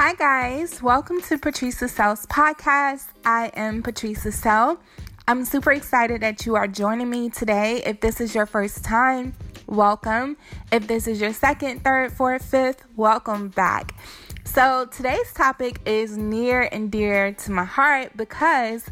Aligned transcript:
Hi, 0.00 0.14
guys. 0.14 0.80
Welcome 0.80 1.20
to 1.22 1.36
Patrice 1.38 1.78
Sells 1.78 2.24
podcast. 2.26 3.06
I 3.24 3.50
am 3.54 3.82
Patrice 3.82 4.32
Sell. 4.32 4.78
I'm 5.26 5.44
super 5.44 5.72
excited 5.72 6.20
that 6.20 6.46
you 6.46 6.54
are 6.54 6.68
joining 6.68 7.10
me 7.10 7.30
today. 7.30 7.82
If 7.84 8.00
this 8.00 8.20
is 8.20 8.32
your 8.32 8.46
first 8.46 8.84
time, 8.84 9.34
welcome. 9.66 10.36
If 10.70 10.86
this 10.86 11.08
is 11.08 11.20
your 11.20 11.32
second, 11.32 11.82
third, 11.82 12.12
fourth, 12.12 12.44
fifth, 12.44 12.84
welcome 12.94 13.48
back. 13.48 13.92
So, 14.44 14.86
today's 14.86 15.32
topic 15.32 15.80
is 15.84 16.16
near 16.16 16.68
and 16.70 16.92
dear 16.92 17.32
to 17.32 17.50
my 17.50 17.64
heart 17.64 18.16
because 18.16 18.86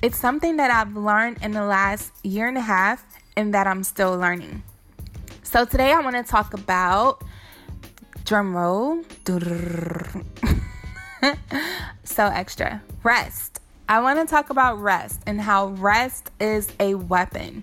it's 0.00 0.16
something 0.16 0.56
that 0.56 0.70
I've 0.70 0.96
learned 0.96 1.36
in 1.42 1.50
the 1.50 1.66
last 1.66 2.14
year 2.24 2.48
and 2.48 2.56
a 2.56 2.62
half 2.62 3.04
and 3.36 3.52
that 3.52 3.66
I'm 3.66 3.84
still 3.84 4.16
learning. 4.16 4.62
So, 5.42 5.66
today 5.66 5.92
I 5.92 6.00
want 6.00 6.16
to 6.16 6.22
talk 6.22 6.54
about 6.54 7.22
drum 8.26 8.54
roll. 8.56 9.02
so 12.04 12.26
extra. 12.26 12.82
Rest. 13.02 13.60
I 13.88 14.00
want 14.00 14.18
to 14.18 14.26
talk 14.26 14.50
about 14.50 14.82
rest 14.82 15.20
and 15.28 15.40
how 15.40 15.68
rest 15.68 16.32
is 16.40 16.72
a 16.80 16.96
weapon. 16.96 17.62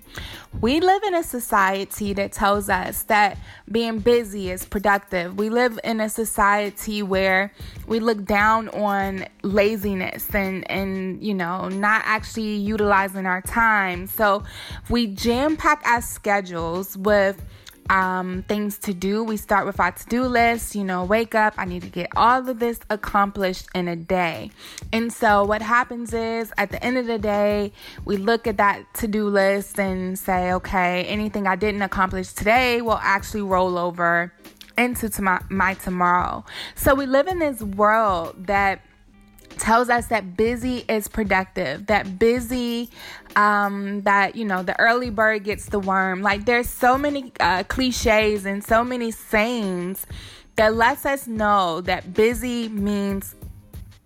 We 0.58 0.80
live 0.80 1.02
in 1.02 1.14
a 1.14 1.22
society 1.22 2.14
that 2.14 2.32
tells 2.32 2.70
us 2.70 3.02
that 3.04 3.36
being 3.70 3.98
busy 3.98 4.50
is 4.50 4.64
productive. 4.64 5.36
We 5.36 5.50
live 5.50 5.78
in 5.84 6.00
a 6.00 6.08
society 6.08 7.02
where 7.02 7.52
we 7.86 8.00
look 8.00 8.24
down 8.24 8.70
on 8.70 9.26
laziness 9.42 10.34
and 10.34 10.68
and 10.70 11.22
you 11.22 11.34
know, 11.34 11.68
not 11.68 12.00
actually 12.06 12.54
utilizing 12.54 13.26
our 13.26 13.42
time. 13.42 14.06
So, 14.06 14.44
we 14.88 15.08
jam 15.08 15.58
pack 15.58 15.82
our 15.84 16.00
schedules 16.00 16.96
with 16.96 17.42
um, 17.90 18.42
things 18.48 18.78
to 18.78 18.94
do. 18.94 19.22
We 19.22 19.36
start 19.36 19.66
with 19.66 19.80
our 19.80 19.92
to 19.92 20.06
do 20.06 20.24
list, 20.24 20.74
you 20.74 20.84
know, 20.84 21.04
wake 21.04 21.34
up, 21.34 21.54
I 21.56 21.64
need 21.64 21.82
to 21.82 21.88
get 21.88 22.08
all 22.16 22.48
of 22.48 22.58
this 22.58 22.80
accomplished 22.90 23.68
in 23.74 23.88
a 23.88 23.96
day. 23.96 24.50
And 24.92 25.12
so, 25.12 25.44
what 25.44 25.62
happens 25.62 26.12
is 26.12 26.52
at 26.56 26.70
the 26.70 26.82
end 26.82 26.98
of 26.98 27.06
the 27.06 27.18
day, 27.18 27.72
we 28.04 28.16
look 28.16 28.46
at 28.46 28.56
that 28.56 28.92
to 28.94 29.08
do 29.08 29.28
list 29.28 29.78
and 29.78 30.18
say, 30.18 30.52
okay, 30.52 31.04
anything 31.04 31.46
I 31.46 31.56
didn't 31.56 31.82
accomplish 31.82 32.32
today 32.32 32.80
will 32.80 33.00
actually 33.02 33.42
roll 33.42 33.78
over 33.78 34.32
into 34.76 35.08
to 35.08 35.22
my, 35.22 35.40
my 35.50 35.74
tomorrow. 35.74 36.44
So, 36.74 36.94
we 36.94 37.06
live 37.06 37.26
in 37.26 37.38
this 37.38 37.60
world 37.62 38.46
that 38.46 38.80
tells 39.58 39.88
us 39.88 40.06
that 40.08 40.36
busy 40.36 40.84
is 40.88 41.08
productive 41.08 41.86
that 41.86 42.18
busy 42.18 42.90
um 43.36 44.02
that 44.02 44.36
you 44.36 44.44
know 44.44 44.62
the 44.62 44.78
early 44.80 45.10
bird 45.10 45.44
gets 45.44 45.66
the 45.66 45.78
worm. 45.78 46.22
Like 46.22 46.44
there's 46.44 46.68
so 46.68 46.96
many 46.98 47.32
uh, 47.40 47.64
cliches 47.64 48.44
and 48.44 48.62
so 48.62 48.84
many 48.84 49.10
sayings 49.10 50.06
that 50.56 50.74
lets 50.74 51.04
us 51.04 51.26
know 51.26 51.80
that 51.82 52.14
busy 52.14 52.68
means 52.68 53.34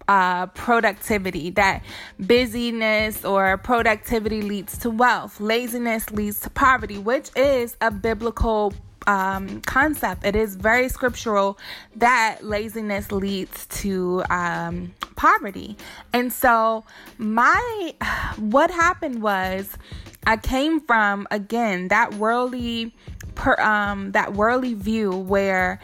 uh, 0.08 0.46
productivity, 0.46 1.50
that 1.50 1.84
busyness 2.18 3.24
or 3.24 3.58
productivity 3.58 4.40
leads 4.40 4.78
to 4.78 4.90
wealth, 4.90 5.38
laziness 5.38 6.10
leads 6.10 6.40
to 6.40 6.50
poverty, 6.50 6.98
which 6.98 7.30
is 7.36 7.76
a 7.82 7.90
biblical 7.90 8.72
um, 9.08 9.62
concept. 9.62 10.24
It 10.24 10.36
is 10.36 10.54
very 10.54 10.88
scriptural 10.88 11.58
that 11.96 12.40
laziness 12.42 13.10
leads 13.10 13.66
to 13.80 14.22
um, 14.30 14.94
poverty. 15.16 15.76
And 16.12 16.32
so, 16.32 16.84
my 17.16 17.94
what 18.36 18.70
happened 18.70 19.22
was 19.22 19.76
I 20.26 20.36
came 20.36 20.80
from 20.80 21.26
again 21.30 21.88
that 21.88 22.14
worldly 22.14 22.94
per, 23.34 23.54
um, 23.54 24.12
that 24.12 24.34
worldly 24.34 24.74
view 24.74 25.10
where 25.10 25.80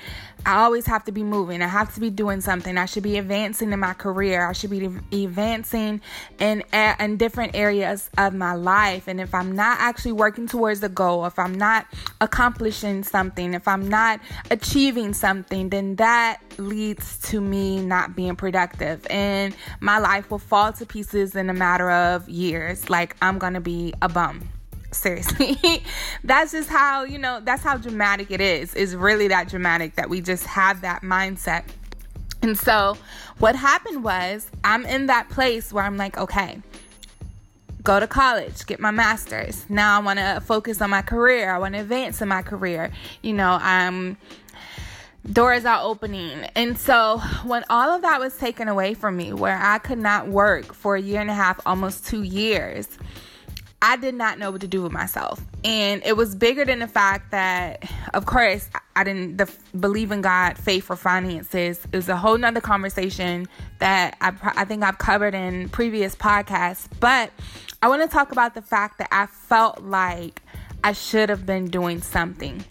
I 0.47 0.63
always 0.65 0.87
have 0.87 1.05
to 1.05 1.13
be 1.13 1.23
moving. 1.23 1.63
I 1.63 1.67
have 1.67 1.95
to 1.95 2.01
be 2.01 2.11
doing 2.11 2.41
something. 2.41 2.77
I 2.77 2.87
should 2.87 3.03
be 3.03 3.19
advancing 3.19 3.73
in 3.73 3.81
my 3.81 3.95
career. 3.95 4.49
I 4.49 4.53
should 4.53 4.71
be 4.71 4.85
advancing 4.85 6.01
in 6.39 6.63
in 6.73 7.17
different 7.17 7.55
areas 7.55 8.11
of 8.19 8.35
my 8.35 8.55
life. 8.55 9.09
And 9.09 9.21
if 9.21 9.35
I'm 9.35 9.53
not 9.53 9.79
actually 9.81 10.13
working 10.13 10.47
towards 10.47 10.81
the 10.81 10.89
goal, 10.89 11.25
if 11.27 11.39
I'm 11.39 11.55
not 11.55 11.87
accomplishing 12.21 13.05
something, 13.05 13.55
if 13.55 13.67
I'm 13.67 13.89
not 13.89 14.21
achieving 14.51 15.15
something, 15.15 15.71
then 15.71 15.97
that 15.97 16.41
leads 16.59 17.19
to 17.31 17.41
me 17.41 17.85
not 17.85 18.15
being 18.15 18.37
productive. 18.37 19.07
And 19.09 19.55
my 19.81 19.99
life 19.99 20.31
will 20.31 20.39
fall 20.39 20.73
to 20.75 20.87
pieces 20.87 21.35
in 21.35 21.49
a 21.51 21.55
matter 21.55 21.91
of 21.91 22.29
years. 22.29 22.91
Like 22.91 23.17
I'm 23.23 23.39
going 23.39 23.55
to 23.55 23.61
be 23.61 23.95
a 24.03 24.09
bum 24.09 24.49
seriously. 24.95 25.59
That's 26.25 26.53
just 26.53 26.69
how 26.69 27.05
you 27.05 27.19
know 27.19 27.41
that's 27.43 27.63
how 27.63 27.77
dramatic 27.77 28.31
it 28.31 28.41
is. 28.41 28.75
Is 28.75 28.97
really 28.97 29.29
that 29.29 29.49
dramatic 29.49 29.97
that 29.97 30.09
we 30.09 30.21
just 30.21 30.45
have 30.47 30.81
that 30.83 31.03
mindset. 31.03 31.65
And 32.43 32.59
so 32.59 32.97
what 33.39 33.57
happened 33.57 34.05
was 34.05 34.51
i'm 34.63 34.85
in 34.85 35.07
that 35.07 35.29
place 35.31 35.73
where 35.73 35.83
i'm 35.83 35.97
like 35.97 36.19
okay 36.19 36.61
go 37.83 37.99
to 37.99 38.07
college 38.07 38.67
get 38.67 38.81
my 38.81 38.91
master's. 38.91 39.65
Now 39.69 39.99
i 39.99 40.03
want 40.03 40.19
to 40.19 40.43
focus 40.45 40.81
on 40.81 40.91
my 40.91 41.03
career. 41.03 41.51
I 41.51 41.59
want 41.59 41.75
to 41.75 41.81
advance 41.81 42.21
in 42.21 42.29
my 42.29 42.43
career. 42.43 42.91
You 43.23 43.33
know 43.33 43.59
i'm 43.61 44.19
doors 45.31 45.65
are 45.65 45.83
opening. 45.83 46.45
And 46.55 46.79
so, 46.79 47.19
when 47.45 47.65
all 47.71 47.91
of 47.91 48.03
that 48.03 48.21
was 48.21 48.37
taken 48.37 48.69
away 48.69 48.95
from 48.95 49.17
me, 49.17 49.33
where 49.33 49.59
I 49.61 49.79
could 49.79 49.99
not 49.99 50.29
work 50.29 50.75
for 50.75 50.97
a 50.97 51.01
year 51.01 51.21
and 51.21 51.31
a 51.31 51.35
half, 51.35 51.61
almost 51.67 52.07
two 52.07 52.23
years, 52.23 52.89
I 53.87 53.97
did 53.97 54.15
not 54.15 54.39
know 54.39 54.51
what 54.51 54.63
to 54.63 54.67
do 54.67 54.81
with 54.81 54.93
myself. 54.93 55.43
And 55.63 56.03
it 56.07 56.17
was 56.17 56.35
bigger 56.35 56.65
than 56.65 56.79
the 56.79 56.89
fact 56.89 57.33
that, 57.33 57.85
of 58.15 58.25
course, 58.25 58.67
I 58.97 59.05
didn't 59.05 59.37
the, 59.37 59.53
believe 59.79 60.11
in 60.11 60.23
God, 60.23 60.57
faith, 60.57 60.91
or 60.91 60.97
finances. 60.97 61.87
is 61.93 62.09
a 62.09 62.17
whole 62.17 62.39
nother 62.39 62.63
conversation 62.63 63.47
that 63.81 64.17
I, 64.23 64.33
I 64.57 64.65
think 64.65 64.85
I've 64.85 64.97
covered 64.97 65.35
in 65.35 65.69
previous 65.69 66.17
podcasts. 66.17 66.89
But 66.99 67.31
I 67.83 67.89
want 67.89 68.01
to 68.01 68.09
talk 68.09 68.33
about 68.33 68.55
the 68.55 68.63
fact 68.63 68.97
that 68.99 69.09
I 69.13 69.27
felt 69.27 69.83
like 69.83 70.41
I 70.83 70.93
should 70.93 71.29
have 71.29 71.45
been 71.45 71.67
doing 71.67 72.01
something. 72.01 72.65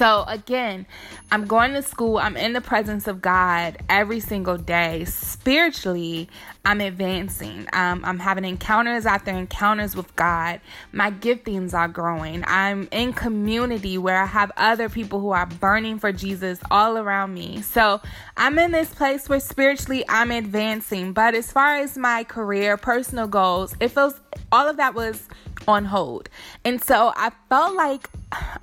So, 0.00 0.24
again, 0.28 0.86
I'm 1.30 1.46
going 1.46 1.74
to 1.74 1.82
school. 1.82 2.16
I'm 2.16 2.34
in 2.34 2.54
the 2.54 2.62
presence 2.62 3.06
of 3.06 3.20
God 3.20 3.76
every 3.90 4.18
single 4.18 4.56
day. 4.56 5.04
Spiritually, 5.04 6.30
I'm 6.64 6.80
advancing. 6.80 7.66
Um, 7.74 8.02
I'm 8.06 8.18
having 8.18 8.46
encounters 8.46 9.04
after 9.04 9.30
encounters 9.30 9.94
with 9.94 10.16
God. 10.16 10.62
My 10.90 11.10
giftings 11.10 11.74
are 11.74 11.86
growing. 11.86 12.44
I'm 12.46 12.88
in 12.92 13.12
community 13.12 13.98
where 13.98 14.22
I 14.22 14.24
have 14.24 14.50
other 14.56 14.88
people 14.88 15.20
who 15.20 15.32
are 15.32 15.44
burning 15.44 15.98
for 15.98 16.12
Jesus 16.12 16.60
all 16.70 16.96
around 16.96 17.34
me. 17.34 17.60
So, 17.60 18.00
I'm 18.38 18.58
in 18.58 18.70
this 18.70 18.94
place 18.94 19.28
where 19.28 19.38
spiritually 19.38 20.02
I'm 20.08 20.30
advancing. 20.30 21.12
But 21.12 21.34
as 21.34 21.52
far 21.52 21.76
as 21.76 21.98
my 21.98 22.24
career, 22.24 22.78
personal 22.78 23.26
goals, 23.26 23.74
it 23.80 23.88
feels 23.88 24.18
all 24.50 24.66
of 24.66 24.78
that 24.78 24.94
was 24.94 25.28
on 25.68 25.84
hold. 25.84 26.28
And 26.64 26.82
so 26.82 27.12
I 27.16 27.30
felt 27.48 27.74
like 27.74 28.08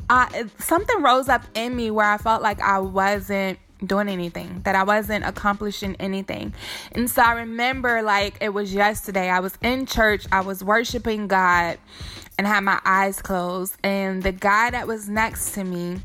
I, 0.10 0.46
something 0.60 1.02
rose 1.02 1.30
up 1.30 1.44
in 1.54 1.76
me 1.76 1.92
where 1.92 2.10
I 2.10 2.18
felt 2.18 2.42
like 2.42 2.62
I 2.62 2.80
wasn't 2.80 3.60
doing 3.86 4.08
anything, 4.10 4.62
that 4.64 4.76
I 4.76 4.84
wasn't 4.84 5.26
accomplishing 5.26 5.96
anything. 6.00 6.54
And 6.94 7.10
so 7.10 7.22
I 7.22 7.34
remember 7.34 8.02
like 8.02 8.38
it 8.42 8.50
was 8.50 8.74
yesterday. 8.74 9.30
I 9.30 9.40
was 9.40 9.58
in 9.62 9.86
church, 9.86 10.26
I 10.32 10.42
was 10.42 10.64
worshiping 10.64 11.28
God 11.28 11.78
and 12.38 12.48
had 12.48 12.62
my 12.62 12.80
eyes 12.86 13.22
closed. 13.22 13.76
And 13.84 14.24
the 14.24 14.32
guy 14.32 14.70
that 14.72 14.88
was 14.88 15.10
next 15.10 15.52
to 15.54 15.64
me, 15.64 16.00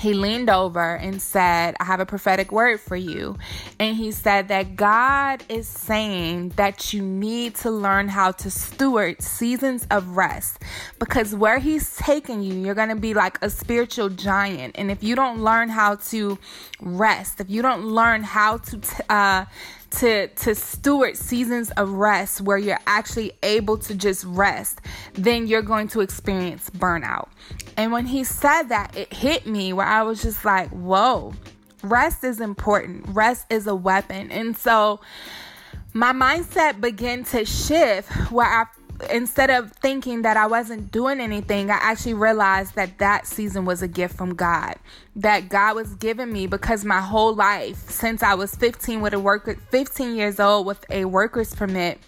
he 0.00 0.14
leaned 0.14 0.50
over 0.50 0.96
and 0.96 1.20
said, 1.20 1.76
I 1.78 1.84
have 1.84 2.00
a 2.00 2.06
prophetic 2.06 2.50
word 2.50 2.80
for 2.80 2.96
you. 2.96 3.36
And 3.78 3.96
he 3.96 4.10
said 4.10 4.48
that 4.48 4.76
God 4.76 5.44
is 5.48 5.68
saying 5.68 6.50
that 6.50 6.92
you 6.92 7.02
need 7.02 7.54
to 7.56 7.70
learn 7.70 8.08
how 8.08 8.32
to 8.32 8.50
steward 8.50 9.22
seasons 9.22 9.86
of 9.90 10.16
rest 10.16 10.62
because 10.98 11.34
where 11.34 11.58
he's 11.58 11.96
taking 11.96 12.42
you, 12.42 12.54
you're 12.54 12.74
going 12.74 12.88
to 12.88 12.96
be 12.96 13.14
like 13.14 13.38
a 13.42 13.50
spiritual 13.50 14.08
giant. 14.08 14.76
And 14.78 14.90
if 14.90 15.02
you 15.02 15.14
don't 15.14 15.42
learn 15.42 15.68
how 15.68 15.96
to 15.96 16.38
rest, 16.80 17.40
if 17.40 17.50
you 17.50 17.62
don't 17.62 17.84
learn 17.84 18.22
how 18.22 18.58
to, 18.58 18.78
t- 18.78 19.02
uh, 19.08 19.44
to 19.90 20.28
to 20.28 20.54
steward 20.54 21.16
seasons 21.16 21.70
of 21.72 21.90
rest 21.90 22.40
where 22.40 22.58
you're 22.58 22.80
actually 22.86 23.32
able 23.42 23.78
to 23.78 23.94
just 23.94 24.24
rest, 24.24 24.80
then 25.14 25.46
you're 25.46 25.62
going 25.62 25.88
to 25.88 26.00
experience 26.00 26.70
burnout. 26.70 27.28
And 27.76 27.92
when 27.92 28.06
he 28.06 28.24
said 28.24 28.64
that, 28.64 28.96
it 28.96 29.12
hit 29.12 29.46
me 29.46 29.72
where 29.72 29.86
I 29.86 30.02
was 30.02 30.22
just 30.22 30.44
like, 30.44 30.70
"Whoa. 30.70 31.34
Rest 31.82 32.24
is 32.24 32.40
important. 32.40 33.06
Rest 33.08 33.46
is 33.50 33.66
a 33.66 33.74
weapon." 33.74 34.30
And 34.30 34.56
so 34.56 35.00
my 35.92 36.12
mindset 36.12 36.80
began 36.80 37.24
to 37.24 37.44
shift 37.44 38.10
where 38.30 38.46
I 38.46 38.66
instead 39.10 39.50
of 39.50 39.72
thinking 39.72 40.22
that 40.22 40.36
I 40.36 40.46
wasn't 40.46 40.92
doing 40.92 41.20
anything, 41.20 41.70
I 41.70 41.78
actually 41.80 42.14
realized 42.14 42.74
that 42.74 42.98
that 42.98 43.26
season 43.26 43.64
was 43.64 43.82
a 43.82 43.88
gift 43.88 44.16
from 44.16 44.34
God. 44.34 44.76
That 45.16 45.48
God 45.48 45.76
was 45.76 45.94
giving 45.94 46.32
me 46.32 46.46
because 46.46 46.84
my 46.84 47.00
whole 47.00 47.34
life, 47.34 47.90
since 47.90 48.22
I 48.22 48.34
was 48.34 48.54
15 48.54 49.00
with 49.00 49.14
a 49.14 49.20
worker, 49.20 49.56
15 49.70 50.16
years 50.16 50.40
old 50.40 50.66
with 50.66 50.84
a 50.90 51.04
worker's 51.04 51.54
permit, 51.54 51.98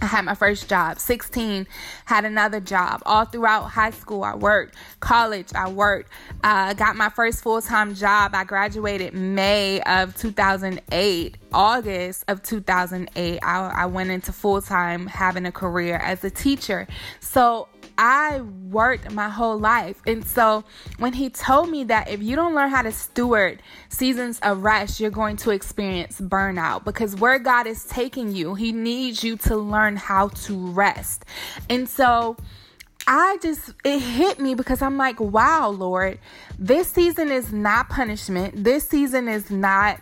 I 0.00 0.06
had 0.06 0.24
my 0.24 0.34
first 0.34 0.68
job. 0.68 0.98
16, 0.98 1.66
had 2.04 2.24
another 2.24 2.60
job. 2.60 3.02
All 3.04 3.24
throughout 3.24 3.64
high 3.64 3.90
school, 3.90 4.22
I 4.22 4.36
worked. 4.36 4.76
College, 5.00 5.48
I 5.54 5.68
worked. 5.68 6.10
Uh, 6.44 6.72
got 6.74 6.94
my 6.94 7.08
first 7.08 7.42
full 7.42 7.60
time 7.60 7.94
job. 7.94 8.32
I 8.34 8.44
graduated 8.44 9.14
May 9.14 9.80
of 9.82 10.16
2008. 10.16 11.36
August 11.52 12.24
of 12.28 12.42
2008, 12.42 13.38
I, 13.42 13.58
I 13.68 13.86
went 13.86 14.10
into 14.10 14.32
full 14.32 14.62
time 14.62 15.06
having 15.06 15.46
a 15.46 15.52
career 15.52 15.96
as 15.96 16.22
a 16.22 16.30
teacher. 16.30 16.86
So 17.20 17.68
I 17.98 18.40
worked 18.40 19.12
my 19.12 19.28
whole 19.28 19.58
life. 19.58 20.00
And 20.06 20.24
so 20.24 20.64
when 20.98 21.12
he 21.12 21.28
told 21.28 21.68
me 21.68 21.84
that 21.84 22.08
if 22.08 22.22
you 22.22 22.36
don't 22.36 22.54
learn 22.54 22.70
how 22.70 22.82
to 22.82 22.92
steward 22.92 23.60
seasons 23.88 24.38
of 24.40 24.62
rest, 24.62 25.00
you're 25.00 25.10
going 25.10 25.36
to 25.38 25.50
experience 25.50 26.20
burnout 26.20 26.84
because 26.84 27.16
where 27.16 27.40
God 27.40 27.66
is 27.66 27.84
taking 27.84 28.32
you, 28.32 28.54
he 28.54 28.70
needs 28.70 29.24
you 29.24 29.36
to 29.38 29.56
learn 29.56 29.96
how 29.96 30.28
to 30.28 30.70
rest. 30.70 31.24
And 31.68 31.88
so 31.88 32.36
I 33.10 33.38
just, 33.40 33.72
it 33.84 34.00
hit 34.00 34.38
me 34.38 34.54
because 34.54 34.82
I'm 34.82 34.98
like, 34.98 35.18
wow, 35.18 35.70
Lord, 35.70 36.18
this 36.58 36.88
season 36.88 37.30
is 37.30 37.54
not 37.54 37.88
punishment. 37.88 38.62
This 38.62 38.86
season 38.86 39.28
is 39.28 39.50
not, 39.50 39.98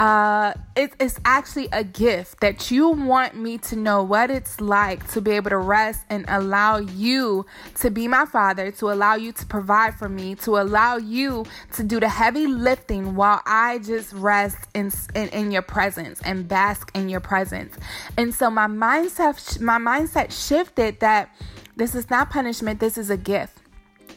uh, 0.00 0.54
it, 0.74 0.94
it's 0.98 1.20
actually 1.26 1.68
a 1.70 1.84
gift 1.84 2.40
that 2.40 2.70
you 2.70 2.88
want 2.88 3.36
me 3.36 3.58
to 3.58 3.76
know 3.76 4.02
what 4.02 4.30
it's 4.30 4.58
like 4.58 5.06
to 5.10 5.20
be 5.20 5.32
able 5.32 5.50
to 5.50 5.58
rest 5.58 6.06
and 6.08 6.24
allow 6.28 6.78
you 6.78 7.44
to 7.74 7.90
be 7.90 8.08
my 8.08 8.24
father, 8.24 8.70
to 8.70 8.90
allow 8.90 9.16
you 9.16 9.32
to 9.32 9.44
provide 9.44 9.94
for 9.94 10.08
me, 10.08 10.34
to 10.36 10.56
allow 10.56 10.96
you 10.96 11.44
to 11.74 11.82
do 11.82 12.00
the 12.00 12.08
heavy 12.08 12.46
lifting 12.46 13.16
while 13.16 13.42
I 13.44 13.80
just 13.80 14.14
rest 14.14 14.66
in, 14.72 14.90
in, 15.14 15.28
in 15.28 15.50
your 15.50 15.60
presence 15.60 16.22
and 16.24 16.48
bask 16.48 16.90
in 16.94 17.10
your 17.10 17.20
presence. 17.20 17.76
And 18.16 18.34
so 18.34 18.48
my 18.48 18.66
mindset, 18.66 19.60
my 19.60 19.76
mindset 19.76 20.32
shifted 20.32 21.00
that 21.00 21.28
this 21.76 21.94
is 21.94 22.10
not 22.10 22.30
punishment, 22.30 22.80
this 22.80 22.98
is 22.98 23.10
a 23.10 23.16
gift. 23.16 23.58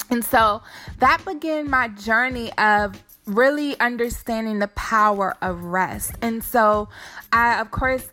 And 0.09 0.23
so 0.25 0.61
that 0.99 1.23
began 1.25 1.69
my 1.69 1.89
journey 1.89 2.51
of 2.57 3.03
really 3.25 3.79
understanding 3.79 4.59
the 4.59 4.69
power 4.69 5.37
of 5.41 5.63
rest. 5.65 6.13
And 6.21 6.43
so 6.43 6.89
I, 7.31 7.61
of 7.61 7.69
course, 7.71 8.07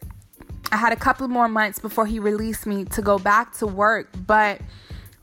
I 0.71 0.77
had 0.77 0.93
a 0.93 0.97
couple 0.97 1.27
more 1.29 1.49
months 1.49 1.79
before 1.79 2.07
he 2.07 2.19
released 2.19 2.67
me 2.67 2.85
to 2.87 3.03
go 3.03 3.19
back 3.19 3.55
to 3.59 3.67
work. 3.67 4.11
But 4.27 4.61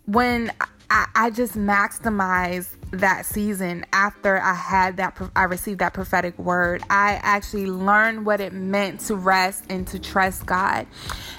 when 0.06 0.52
I, 0.94 1.08
I 1.16 1.30
just 1.32 1.56
maximized 1.56 2.68
that 2.92 3.26
season 3.26 3.84
after 3.92 4.40
I 4.40 4.54
had 4.54 4.98
that, 4.98 5.20
I 5.36 5.46
received 5.46 5.80
that 5.80 5.96
prophetic 5.96 6.38
word. 6.38 6.84
I 6.88 7.20
actually 7.24 7.66
learned 7.66 8.28
what 8.28 8.40
it 8.40 8.54
meant 8.54 9.00
to 9.08 9.16
rest 9.16 9.64
and 9.70 9.88
to 9.88 9.98
trust 9.98 10.46
God. 10.46 10.86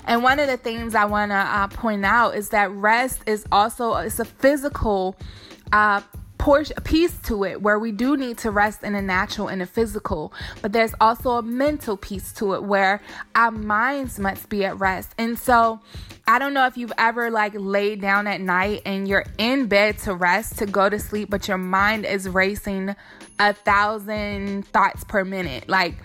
And 0.06 0.24
one 0.24 0.40
of 0.40 0.48
the 0.48 0.56
things 0.56 0.96
I 0.96 1.04
want 1.04 1.30
to 1.30 1.36
uh, 1.36 1.68
point 1.68 2.04
out 2.04 2.34
is 2.34 2.48
that 2.48 2.72
rest 2.72 3.20
is 3.26 3.46
also 3.52 3.94
it's 3.94 4.18
a 4.18 4.24
physical 4.24 5.14
uh, 5.72 6.00
portion, 6.38 6.76
piece 6.84 7.16
to 7.22 7.44
it 7.44 7.62
where 7.62 7.78
we 7.78 7.92
do 7.92 8.16
need 8.16 8.38
to 8.38 8.50
rest 8.50 8.82
in 8.82 8.94
a 8.94 9.02
natural 9.02 9.48
and 9.48 9.62
a 9.62 9.66
physical, 9.66 10.32
but 10.62 10.72
there's 10.72 10.94
also 11.00 11.32
a 11.32 11.42
mental 11.42 11.96
piece 11.96 12.32
to 12.34 12.54
it 12.54 12.62
where 12.62 13.00
our 13.34 13.50
minds 13.50 14.18
must 14.18 14.48
be 14.48 14.64
at 14.64 14.78
rest. 14.78 15.14
And 15.18 15.38
so 15.38 15.80
I 16.26 16.38
don't 16.38 16.54
know 16.54 16.66
if 16.66 16.76
you've 16.76 16.92
ever 16.98 17.30
like 17.30 17.52
laid 17.54 18.00
down 18.00 18.26
at 18.26 18.40
night 18.40 18.82
and 18.84 19.06
you're 19.06 19.26
in 19.38 19.66
bed 19.66 19.98
to 20.00 20.14
rest, 20.14 20.58
to 20.58 20.66
go 20.66 20.88
to 20.88 20.98
sleep, 20.98 21.30
but 21.30 21.48
your 21.48 21.58
mind 21.58 22.06
is 22.06 22.28
racing 22.28 22.94
a 23.38 23.52
thousand 23.52 24.66
thoughts 24.68 25.04
per 25.04 25.24
minute. 25.24 25.68
Like, 25.68 25.96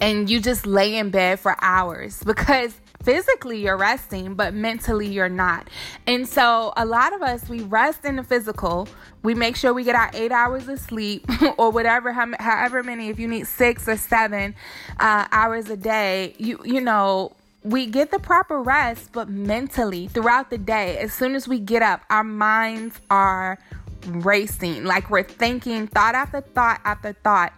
and 0.00 0.28
you 0.28 0.40
just 0.40 0.66
lay 0.66 0.96
in 0.96 1.10
bed 1.10 1.40
for 1.40 1.56
hours 1.60 2.22
because 2.26 2.74
physically 3.04 3.62
you're 3.62 3.76
resting, 3.76 4.34
but 4.34 4.54
mentally 4.54 5.06
you're 5.06 5.28
not. 5.28 5.68
And 6.06 6.26
so 6.28 6.72
a 6.76 6.84
lot 6.84 7.12
of 7.12 7.22
us, 7.22 7.48
we 7.48 7.60
rest 7.60 8.04
in 8.04 8.16
the 8.16 8.24
physical. 8.24 8.88
We 9.22 9.34
make 9.34 9.56
sure 9.56 9.72
we 9.72 9.84
get 9.84 9.94
our 9.94 10.10
eight 10.14 10.32
hours 10.32 10.66
of 10.68 10.80
sleep 10.80 11.24
or 11.58 11.70
whatever, 11.70 12.12
however 12.12 12.82
many, 12.82 13.08
if 13.08 13.18
you 13.18 13.28
need 13.28 13.46
six 13.46 13.88
or 13.88 13.96
seven 13.96 14.54
uh, 14.98 15.26
hours 15.30 15.70
a 15.70 15.76
day, 15.76 16.34
you, 16.38 16.60
you 16.64 16.80
know, 16.80 17.36
we 17.62 17.86
get 17.86 18.10
the 18.10 18.18
proper 18.18 18.60
rest, 18.62 19.10
but 19.12 19.28
mentally 19.28 20.06
throughout 20.08 20.50
the 20.50 20.58
day, 20.58 20.98
as 20.98 21.14
soon 21.14 21.34
as 21.34 21.48
we 21.48 21.58
get 21.58 21.82
up, 21.82 22.02
our 22.10 22.24
minds 22.24 23.00
are 23.10 23.58
racing. 24.06 24.84
Like 24.84 25.08
we're 25.08 25.22
thinking 25.22 25.86
thought 25.86 26.14
after 26.14 26.42
thought 26.42 26.80
after 26.84 27.14
thought. 27.14 27.54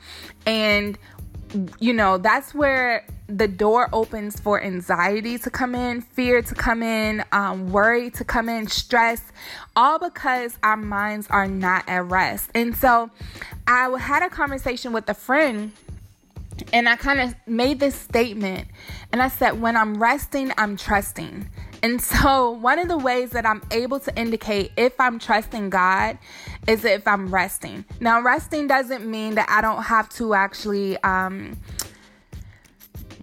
And, 0.46 0.96
you 1.80 1.92
know, 1.92 2.18
that's 2.18 2.54
where 2.54 3.04
the 3.28 3.48
door 3.48 3.88
opens 3.92 4.38
for 4.38 4.62
anxiety 4.62 5.38
to 5.38 5.50
come 5.50 5.74
in, 5.74 6.00
fear 6.00 6.42
to 6.42 6.54
come 6.54 6.82
in, 6.82 7.24
um, 7.32 7.72
worry 7.72 8.10
to 8.10 8.24
come 8.24 8.48
in, 8.48 8.68
stress, 8.68 9.20
all 9.74 9.98
because 9.98 10.58
our 10.62 10.76
minds 10.76 11.26
are 11.28 11.48
not 11.48 11.88
at 11.88 12.04
rest. 12.04 12.50
And 12.54 12.76
so 12.76 13.10
I 13.66 13.88
had 13.98 14.22
a 14.22 14.30
conversation 14.30 14.92
with 14.92 15.08
a 15.08 15.14
friend 15.14 15.72
and 16.72 16.88
I 16.88 16.96
kind 16.96 17.20
of 17.20 17.34
made 17.46 17.80
this 17.80 17.94
statement 17.94 18.68
and 19.12 19.20
I 19.20 19.28
said, 19.28 19.60
when 19.60 19.76
I'm 19.76 20.00
resting, 20.00 20.52
I'm 20.56 20.76
trusting. 20.76 21.48
And 21.82 22.02
so, 22.02 22.50
one 22.50 22.78
of 22.78 22.88
the 22.88 22.98
ways 22.98 23.30
that 23.30 23.46
I'm 23.46 23.62
able 23.70 24.00
to 24.00 24.18
indicate 24.18 24.72
if 24.76 24.98
I'm 24.98 25.18
trusting 25.18 25.70
God 25.70 26.18
is 26.66 26.84
if 26.84 27.06
I'm 27.06 27.32
resting. 27.32 27.84
Now, 28.00 28.20
resting 28.20 28.66
doesn't 28.66 29.08
mean 29.08 29.36
that 29.36 29.48
I 29.48 29.60
don't 29.60 29.82
have 29.82 30.08
to 30.10 30.34
actually 30.34 30.96
um, 31.02 31.56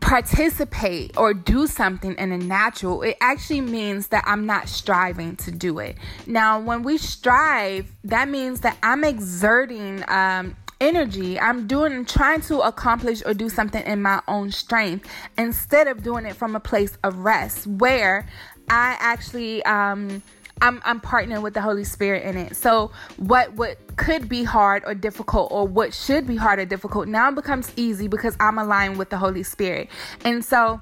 participate 0.03 1.15
or 1.17 1.33
do 1.33 1.65
something 1.65 2.13
in 2.15 2.33
a 2.33 2.37
natural. 2.37 3.01
It 3.01 3.15
actually 3.21 3.61
means 3.61 4.07
that 4.07 4.23
I'm 4.27 4.45
not 4.45 4.67
striving 4.67 5.37
to 5.37 5.51
do 5.51 5.79
it. 5.79 5.95
Now, 6.27 6.59
when 6.59 6.83
we 6.83 6.97
strive, 6.97 7.89
that 8.03 8.27
means 8.27 8.59
that 8.61 8.77
I'm 8.83 9.05
exerting 9.05 10.03
um, 10.09 10.57
energy. 10.81 11.39
I'm 11.39 11.67
doing 11.67 12.03
trying 12.03 12.41
to 12.41 12.59
accomplish 12.59 13.23
or 13.25 13.33
do 13.33 13.47
something 13.47 13.83
in 13.85 14.01
my 14.01 14.21
own 14.27 14.51
strength 14.51 15.09
instead 15.37 15.87
of 15.87 16.03
doing 16.03 16.25
it 16.25 16.35
from 16.35 16.55
a 16.55 16.59
place 16.59 16.97
of 17.03 17.19
rest 17.19 17.65
where 17.65 18.27
I 18.69 18.97
actually 18.99 19.63
um 19.63 20.21
I'm 20.63 20.81
I'm 20.85 21.01
partnering 21.01 21.41
with 21.41 21.53
the 21.53 21.61
Holy 21.61 21.83
Spirit 21.83 22.23
in 22.23 22.37
it. 22.37 22.55
So 22.55 22.91
what 23.17 23.51
what 23.53 23.97
could 23.97 24.29
be 24.29 24.45
hard 24.45 24.83
or 24.85 24.95
difficult 24.95 25.51
or 25.51 25.67
what 25.67 25.93
should 25.93 26.25
be 26.25 26.37
hard 26.37 26.57
or 26.57 26.65
difficult 26.65 27.09
now 27.09 27.29
becomes 27.31 27.71
easy 27.75 28.07
because 28.07 28.37
I'm 28.39 28.57
aligned 28.57 28.97
with 28.97 29.09
the 29.09 29.17
Holy 29.17 29.43
Spirit. 29.43 29.89
And 30.23 30.43
so 30.43 30.79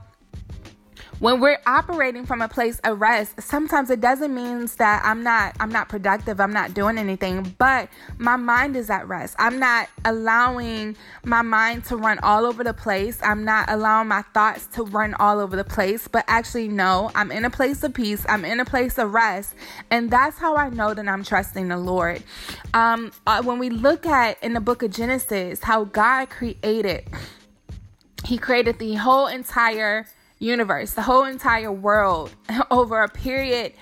when 1.22 1.40
we're 1.40 1.60
operating 1.66 2.26
from 2.26 2.42
a 2.42 2.48
place 2.50 2.80
of 2.84 3.00
rest 3.00 3.42
sometimes 3.42 3.90
it 3.90 4.02
doesn't 4.02 4.36
mean 4.36 4.68
that 4.78 5.02
i'm 5.06 5.24
not 5.24 5.56
i'm 5.60 5.72
not 5.72 5.88
productive 5.88 6.42
i'm 6.42 6.52
not 6.52 6.74
doing 6.74 6.98
anything 6.98 7.56
but 7.58 7.88
my 8.18 8.36
mind 8.36 8.76
is 8.76 8.90
at 8.90 9.08
rest. 9.08 9.36
I'm 9.40 9.60
not 9.60 9.90
allowing 10.06 10.96
my 11.24 11.42
mind 11.42 11.86
to 11.86 11.98
run 11.98 12.20
all 12.20 12.46
over 12.46 12.64
the 12.64 12.74
place. 12.74 13.20
I'm 13.24 13.44
not 13.46 13.70
allowing 13.70 14.08
my 14.08 14.22
thoughts 14.34 14.68
to 14.74 14.84
run 14.84 15.14
all 15.16 15.40
over 15.40 15.56
the 15.56 15.64
place 15.64 16.08
but 16.08 16.24
actually 16.28 16.68
no 16.68 17.12
i'm 17.16 17.32
in 17.32 17.46
a 17.46 17.50
place 17.50 17.84
of 17.84 17.94
peace. 17.94 18.26
I'm 18.30 18.46
in 18.46 18.60
a 18.60 18.66
place 18.66 18.98
of 18.98 19.14
rest 19.14 19.56
and 19.90 20.12
that's 20.12 20.38
how 20.38 20.56
i 20.56 20.70
know 20.70 20.94
that 20.94 21.08
i'm 21.08 21.24
trusting 21.24 21.68
the 21.68 21.78
lord. 21.78 22.24
Um, 22.74 23.12
uh, 23.28 23.42
when 23.42 23.60
we 23.60 23.70
look 23.70 24.06
at 24.06 24.42
in 24.44 24.54
the 24.54 24.62
book 24.62 24.84
of 24.84 24.92
genesis 24.92 25.62
how 25.64 25.86
god 25.86 26.30
created 26.30 27.08
he 28.26 28.38
created 28.38 28.80
the 28.80 28.96
whole 28.96 29.28
entire 29.28 30.06
universe, 30.42 30.94
the 30.94 31.02
whole 31.02 31.24
entire 31.24 31.72
world, 31.72 32.36
over 32.72 33.04
a 33.04 33.10
period 33.10 33.74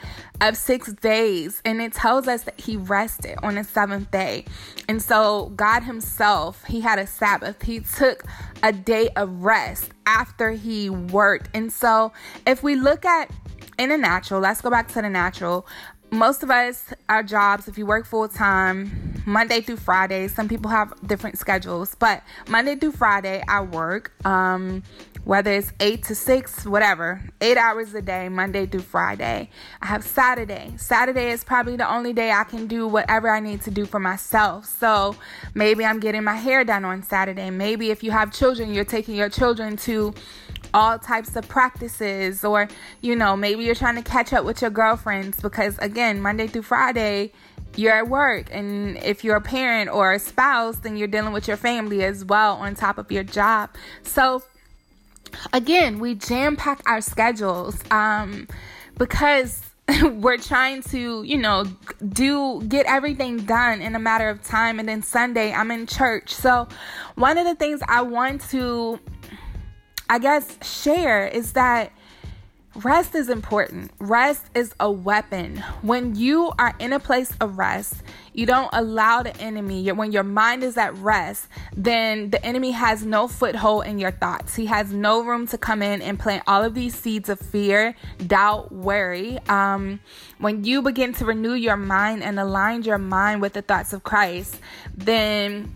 of 0.42 0.58
six 0.58 0.94
days. 0.94 1.62
And 1.66 1.82
it 1.82 1.94
tells 1.94 2.28
us 2.28 2.44
that 2.44 2.60
he 2.60 2.75
rested 2.75 3.38
on 3.42 3.56
the 3.56 3.63
seventh 3.63 4.12
day. 4.12 4.46
And 4.88 5.01
so, 5.01 5.51
God 5.56 5.84
Himself, 5.84 6.63
He 6.66 6.82
had 6.82 7.00
a 7.00 7.08
Sabbath. 7.08 7.62
He 7.62 7.80
took 7.80 8.24
a 8.63 8.72
day 8.72 9.10
of 9.16 9.44
rest 9.44 9.92
after 10.06 10.51
He 10.51 10.89
worked. 10.89 11.50
And 11.54 11.72
so, 11.72 12.12
if 12.46 12.63
we 12.63 12.75
look 12.75 13.06
at 13.06 13.32
in 13.78 13.89
the 13.89 13.98
natural, 13.98 14.42
let's 14.42 14.62
go 14.62 14.70
back 14.70 14.89
to 14.89 15.01
the 15.01 15.10
natural 15.10 15.66
most 16.12 16.44
of 16.44 16.50
us, 16.50 16.94
our 17.08 17.24
jobs, 17.24 17.68
if 17.68 17.78
you 17.78 17.86
work 17.86 18.06
full 18.06 18.28
time, 18.28 19.22
Monday 19.25 19.62
through 19.62 19.78
Friday, 19.78 20.28
some 20.28 20.48
people 20.48 20.72
have 20.72 20.94
different 21.08 21.38
schedules, 21.38 21.96
but 21.96 22.24
Monday 22.48 22.75
through 22.75 22.94
Friday, 22.94 23.44
I 23.48 23.62
work. 23.62 24.12
Um, 24.25 24.84
whether 25.30 25.51
it's 25.51 25.72
eight 25.80 26.04
to 26.04 26.16
six, 26.16 26.66
whatever, 26.66 27.22
eight 27.39 27.56
hours 27.56 27.94
a 27.94 28.01
day, 28.01 28.30
Monday 28.30 28.66
through 28.66 28.82
Friday. 28.82 29.50
I 29.80 29.86
have 29.86 30.04
Saturday. 30.04 30.74
Saturday 30.78 31.30
is 31.30 31.44
probably 31.44 31.75
the 31.75 31.88
only 31.88 32.13
day 32.13 32.32
I 32.32 32.44
can 32.46 32.66
do 32.66 32.88
whatever 32.88 33.30
I 33.30 33.39
need 33.39 33.62
to 33.62 33.70
do 33.70 33.86
for 33.86 34.00
myself. 34.00 34.66
So 34.66 35.16
maybe 35.54 35.86
I'm 35.86 36.00
getting 36.00 36.24
my 36.24 36.36
hair 36.36 36.63
done 36.63 36.84
on 36.84 37.04
Saturday. 37.04 37.51
Maybe 37.51 37.92
if 37.92 38.04
you 38.04 38.10
have 38.10 38.34
children, 38.34 38.74
you're 38.74 38.86
taking 38.86 39.13
your 39.13 39.30
children 39.30 39.78
to 39.78 40.16
all 40.73 40.99
types 40.99 41.35
of 41.35 41.47
practices, 41.47 42.43
or 42.43 42.67
you 43.01 43.15
know, 43.15 43.35
maybe 43.35 43.63
you're 43.63 43.75
trying 43.75 43.95
to 43.95 44.01
catch 44.01 44.33
up 44.33 44.45
with 44.45 44.61
your 44.61 44.71
girlfriends 44.71 45.39
because, 45.39 45.77
again, 45.79 46.21
Monday 46.21 46.47
through 46.47 46.63
Friday, 46.63 47.31
you're 47.75 47.93
at 47.93 48.09
work 48.09 48.47
and 48.51 48.97
if 48.97 49.23
you're 49.23 49.35
a 49.35 49.41
parent 49.41 49.91
or 49.91 50.11
a 50.11 50.17
spouse 50.17 50.77
then 50.77 50.97
you're 50.97 51.07
dealing 51.07 51.31
with 51.31 51.47
your 51.47 51.55
family 51.55 52.03
as 52.03 52.25
well 52.25 52.55
on 52.55 52.73
top 52.73 52.97
of 52.97 53.11
your 53.11 53.23
job 53.23 53.69
so 54.01 54.41
again, 55.53 55.99
we 55.99 56.15
jam 56.15 56.55
pack 56.55 56.81
our 56.85 57.01
schedules 57.01 57.79
um, 57.91 58.47
because 58.97 59.61
we're 60.03 60.38
trying 60.38 60.81
to, 60.83 61.23
you 61.23 61.38
know, 61.38 61.65
do 62.09 62.61
get 62.67 62.85
everything 62.85 63.38
done 63.38 63.81
in 63.81 63.95
a 63.95 63.99
matter 63.99 64.29
of 64.29 64.43
time. 64.43 64.79
And 64.79 64.88
then 64.88 65.01
Sunday, 65.01 65.51
I'm 65.51 65.71
in 65.71 65.88
church. 65.88 66.33
So, 66.33 66.67
one 67.15 67.38
of 67.38 67.45
the 67.45 67.55
things 67.55 67.81
I 67.88 68.01
want 68.01 68.41
to, 68.49 68.99
I 70.10 70.20
guess, 70.20 70.58
share 70.63 71.28
is 71.28 71.54
that 71.54 71.92
Rest 72.75 73.16
is 73.16 73.30
important. 73.30 73.92
Rest 74.00 74.46
is 74.54 74.74
a 74.80 74.89
weapon. 74.89 75.58
When 75.82 76.16
you 76.16 76.54
are 76.60 76.75
in 76.80 76.94
a 76.94 77.00
place 77.00 77.34
of 77.42 77.58
rest, 77.58 77.96
you 78.32 78.46
don't 78.46 78.70
allow 78.72 79.24
the 79.24 79.36
enemy, 79.38 79.92
when 79.92 80.12
your 80.12 80.24
mind 80.24 80.63
is 80.63 80.78
at 80.78 80.96
rest, 80.98 81.48
then 81.75 82.30
the 82.30 82.44
enemy 82.46 82.72
has 82.72 83.04
no 83.04 83.28
foothold 83.28 83.88
in 83.88 83.98
your 83.98 84.12
thoughts. 84.12 84.56
He 84.56 84.68
has 84.68 84.94
no 84.94 85.24
room 85.24 85.48
to 85.48 85.58
come 85.58 85.82
in 85.82 86.01
and 86.01 86.20
plant 86.20 86.44
all 86.46 86.63
of 86.63 86.75
these 86.75 86.94
seeds 86.94 87.28
of 87.28 87.39
fear, 87.39 87.96
doubt, 88.25 88.72
worry. 88.72 89.39
Um, 89.50 90.00
when 90.38 90.63
you 90.63 90.84
begin 90.84 91.13
to 91.16 91.25
renew 91.25 91.56
your 91.56 91.78
mind 91.78 92.24
and 92.24 92.39
align 92.39 92.84
your 92.84 93.00
mind 93.00 93.42
with 93.42 93.54
the 93.54 93.63
thoughts 93.63 93.94
of 93.94 94.04
Christ, 94.04 94.60
then 94.96 95.75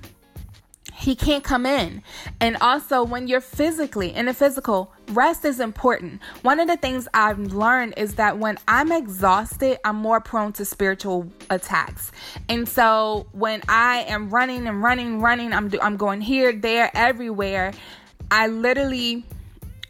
he 1.04 1.16
can't 1.16 1.44
come 1.44 1.66
in. 1.66 2.02
And 2.40 2.56
also, 2.62 3.04
when 3.04 3.28
you're 3.28 3.42
physically 3.42 4.14
in 4.14 4.28
the 4.28 4.34
physical, 4.34 4.94
rest 5.10 5.44
is 5.44 5.60
important. 5.60 6.22
One 6.44 6.62
of 6.62 6.70
the 6.70 6.78
things 6.78 7.10
I've 7.14 7.40
learned 7.40 7.96
is 7.98 8.16
that 8.16 8.38
when 8.38 8.58
I'm 8.70 8.90
exhausted, 8.90 9.80
I'm 9.84 9.98
more 9.98 10.22
prone 10.22 10.54
to 10.54 10.64
spiritual 10.64 11.30
attacks. 11.50 12.14
And 12.48 12.70
so, 12.70 13.28
when 13.34 13.64
I 13.68 14.06
am 14.08 14.30
running 14.30 14.66
and 14.66 14.82
running, 14.82 15.20
running, 15.20 15.52
I'm 15.52 15.70
I'm 15.82 15.98
going 15.98 16.22
here, 16.22 16.54
there, 16.54 16.90
everywhere. 16.94 17.74
I 18.32 18.48
literally 18.48 19.26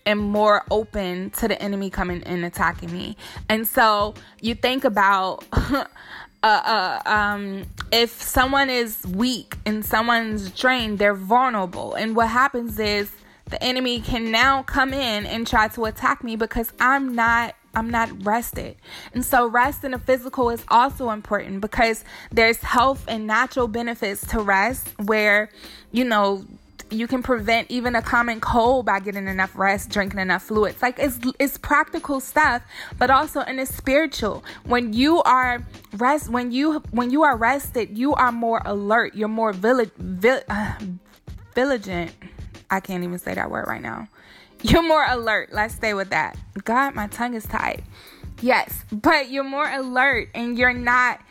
am 0.07 0.17
more 0.17 0.63
open 0.71 1.29
to 1.29 1.47
the 1.47 1.61
enemy 1.61 1.91
coming 1.91 2.23
and 2.23 2.43
attacking 2.43 2.91
me. 2.91 3.17
And 3.49 3.67
so, 3.67 4.15
you 4.41 4.55
think 4.55 4.83
about 4.83 5.45
uh, 6.43 7.01
uh, 7.05 7.09
um, 7.09 7.63
if 7.91 8.21
someone 8.21 8.69
is 8.69 9.01
weak 9.07 9.55
and 9.65 9.85
someone's 9.85 10.51
drained, 10.51 10.99
they're 10.99 11.15
vulnerable. 11.15 11.93
And 11.93 12.15
what 12.15 12.27
happens 12.27 12.77
is 12.79 13.09
the 13.45 13.61
enemy 13.63 14.01
can 14.01 14.29
now 14.31 14.63
come 14.63 14.93
in 14.93 15.25
and 15.25 15.47
try 15.47 15.69
to 15.69 15.85
attack 15.85 16.23
me 16.23 16.35
because 16.35 16.71
I'm 16.79 17.15
not 17.15 17.55
I'm 17.75 17.89
not 17.89 18.23
rested. 18.23 18.75
And 19.13 19.25
so 19.25 19.47
rest 19.47 19.83
in 19.83 19.91
the 19.91 19.99
physical 19.99 20.51
is 20.51 20.63
also 20.67 21.09
important 21.09 21.59
because 21.59 22.03
there's 22.31 22.57
health 22.57 23.03
and 23.07 23.25
natural 23.25 23.67
benefits 23.67 24.27
to 24.27 24.41
rest 24.41 24.89
where 24.99 25.49
you 25.91 26.03
know 26.03 26.45
you 26.89 27.07
can 27.07 27.23
prevent 27.23 27.69
even 27.71 27.95
a 27.95 28.01
common 28.01 28.39
cold 28.39 28.85
by 28.85 28.99
getting 28.99 29.27
enough 29.27 29.55
rest, 29.55 29.89
drinking 29.89 30.19
enough 30.19 30.43
fluids. 30.43 30.81
Like 30.81 30.99
it's 30.99 31.19
it's 31.39 31.57
practical 31.57 32.19
stuff, 32.19 32.61
but 32.97 33.09
also 33.09 33.41
and 33.41 33.59
it's 33.59 33.73
spiritual. 33.75 34.43
When 34.65 34.93
you 34.93 35.21
are 35.23 35.65
rest, 35.97 36.29
when 36.29 36.51
you 36.51 36.79
when 36.91 37.09
you 37.09 37.23
are 37.23 37.35
rested, 37.37 37.97
you 37.97 38.13
are 38.13 38.31
more 38.31 38.61
alert. 38.65 39.15
You're 39.15 39.27
more 39.27 39.53
vill- 39.53 39.85
vill- 39.97 40.43
uh, 40.49 40.73
vigilant. 41.55 42.11
I 42.69 42.79
can't 42.79 43.03
even 43.03 43.19
say 43.19 43.33
that 43.33 43.49
word 43.51 43.67
right 43.67 43.81
now. 43.81 44.07
You're 44.61 44.81
more 44.87 45.05
alert. 45.07 45.49
Let's 45.51 45.75
stay 45.75 45.93
with 45.93 46.09
that. 46.11 46.37
God, 46.63 46.95
my 46.95 47.07
tongue 47.07 47.33
is 47.33 47.45
tied. 47.45 47.83
Yes, 48.41 48.83
but 48.91 49.29
you're 49.29 49.43
more 49.43 49.69
alert 49.69 50.29
and 50.33 50.57
you're 50.57 50.73
not 50.73 51.21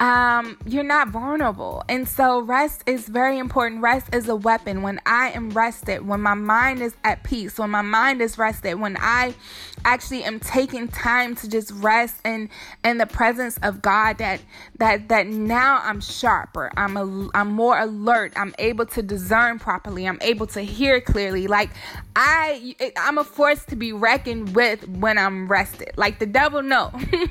um, 0.00 0.56
you're 0.64 0.82
not 0.82 1.10
vulnerable. 1.10 1.84
And 1.86 2.08
so, 2.08 2.40
rest 2.40 2.82
is 2.86 3.06
very 3.06 3.38
important. 3.38 3.82
Rest 3.82 4.14
is 4.14 4.30
a 4.30 4.34
weapon. 4.34 4.80
When 4.80 4.98
I 5.04 5.28
am 5.30 5.50
rested, 5.50 6.06
when 6.06 6.22
my 6.22 6.32
mind 6.32 6.80
is 6.80 6.94
at 7.04 7.22
peace, 7.22 7.58
when 7.58 7.68
my 7.68 7.82
mind 7.82 8.22
is 8.22 8.38
rested, 8.38 8.80
when 8.80 8.96
I 8.98 9.34
actually 9.84 10.24
am 10.24 10.40
taking 10.40 10.88
time 10.88 11.34
to 11.34 11.48
just 11.48 11.70
rest 11.72 12.16
in 12.24 12.48
in 12.82 12.96
the 12.96 13.06
presence 13.06 13.58
of 13.58 13.82
God, 13.82 14.16
that 14.18 14.40
that 14.78 15.10
that 15.10 15.26
now 15.26 15.82
I'm 15.84 16.00
sharper. 16.00 16.70
I'm 16.78 16.96
a, 16.96 17.28
I'm 17.34 17.48
more 17.48 17.78
alert. 17.78 18.32
I'm 18.36 18.54
able 18.58 18.86
to 18.86 19.02
discern 19.02 19.58
properly. 19.58 20.08
I'm 20.08 20.18
able 20.22 20.46
to 20.48 20.62
hear 20.62 21.02
clearly. 21.02 21.46
Like 21.46 21.68
I 22.16 22.74
I'm 22.96 23.18
a 23.18 23.24
force 23.24 23.66
to 23.66 23.76
be 23.76 23.92
reckoned 23.92 24.54
with 24.56 24.88
when 24.88 25.18
I'm 25.18 25.46
rested. 25.46 25.92
Like 25.96 26.20
the 26.20 26.26
devil 26.26 26.62
know. 26.62 26.90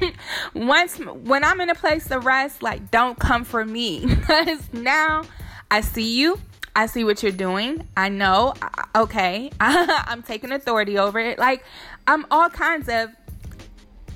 Once 0.54 0.98
when 1.00 1.44
I'm 1.44 1.60
in 1.62 1.72
a 1.72 1.76
place 1.76 2.12
of 2.12 2.26
rest 2.26 2.59
like 2.62 2.92
don't 2.92 3.18
come 3.18 3.44
for 3.44 3.66
me 3.66 4.06
because 4.16 4.72
now 4.74 5.24
I 5.72 5.82
see 5.82 6.18
you. 6.18 6.40
I 6.76 6.86
see 6.86 7.04
what 7.04 7.22
you're 7.24 7.32
doing. 7.32 7.88
I 7.98 8.10
know. 8.10 8.54
Okay. 8.96 9.52
I'm 9.60 10.24
taking 10.24 10.52
authority 10.52 10.98
over 10.98 11.20
it. 11.20 11.40
Like 11.40 11.64
I'm 12.08 12.26
all 12.32 12.50
kinds 12.50 12.88
of 12.90 13.10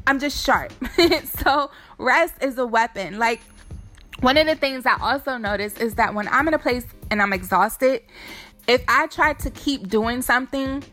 I'm 0.06 0.20
just 0.20 0.44
sharp. 0.44 0.74
so 1.24 1.72
rest 1.98 2.36
is 2.42 2.58
a 2.58 2.66
weapon. 2.66 3.20
Like 3.20 3.42
one 4.20 4.38
of 4.38 4.48
the 4.48 4.56
things 4.56 4.86
I 4.86 4.98
also 5.02 5.38
notice 5.38 5.78
is 5.78 5.96
that 5.96 6.14
when 6.14 6.28
I'm 6.28 6.48
in 6.48 6.54
a 6.54 6.60
place 6.60 6.86
and 7.12 7.22
I'm 7.22 7.34
exhausted, 7.34 8.02
if 8.68 8.84
I 8.88 9.08
try 9.08 9.34
to 9.34 9.50
keep 9.50 9.90
doing 9.90 10.22
something 10.22 10.84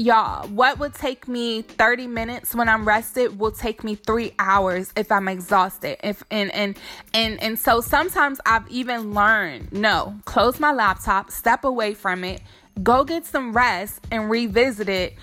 Y'all, 0.00 0.46
what 0.50 0.78
would 0.78 0.94
take 0.94 1.26
me 1.26 1.60
30 1.60 2.06
minutes 2.06 2.54
when 2.54 2.68
I'm 2.68 2.86
rested 2.86 3.36
will 3.36 3.50
take 3.50 3.82
me 3.82 3.96
3 3.96 4.32
hours 4.38 4.92
if 4.96 5.10
I'm 5.10 5.26
exhausted. 5.26 5.98
If 6.06 6.22
and 6.30 6.52
and 6.54 6.78
and 7.12 7.42
and 7.42 7.58
so 7.58 7.80
sometimes 7.80 8.38
I've 8.46 8.68
even 8.70 9.12
learned, 9.12 9.72
no, 9.72 10.14
close 10.24 10.60
my 10.60 10.70
laptop, 10.70 11.32
step 11.32 11.64
away 11.64 11.94
from 11.94 12.22
it, 12.22 12.42
go 12.80 13.02
get 13.02 13.26
some 13.26 13.52
rest 13.52 14.06
and 14.12 14.30
revisit 14.30 14.88
it 14.88 15.14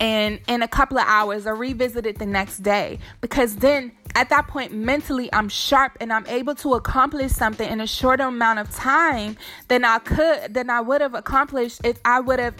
and 0.00 0.40
in 0.48 0.62
a 0.62 0.68
couple 0.68 0.98
of 0.98 1.04
hours 1.06 1.46
or 1.46 1.54
revisit 1.54 2.06
it 2.06 2.18
the 2.18 2.26
next 2.26 2.58
day 2.58 2.98
because 3.20 3.56
then 3.56 3.92
at 4.14 4.28
that 4.28 4.48
point 4.48 4.72
mentally 4.72 5.32
I'm 5.32 5.48
sharp 5.48 5.96
and 6.00 6.12
I'm 6.12 6.26
able 6.26 6.54
to 6.56 6.74
accomplish 6.74 7.32
something 7.32 7.68
in 7.68 7.80
a 7.80 7.86
shorter 7.86 8.24
amount 8.24 8.58
of 8.58 8.70
time 8.74 9.36
than 9.68 9.84
I 9.84 9.98
could 9.98 10.54
than 10.54 10.70
I 10.70 10.80
would 10.80 11.00
have 11.00 11.14
accomplished 11.14 11.80
if 11.84 11.98
I 12.04 12.20
would 12.20 12.38
have 12.38 12.54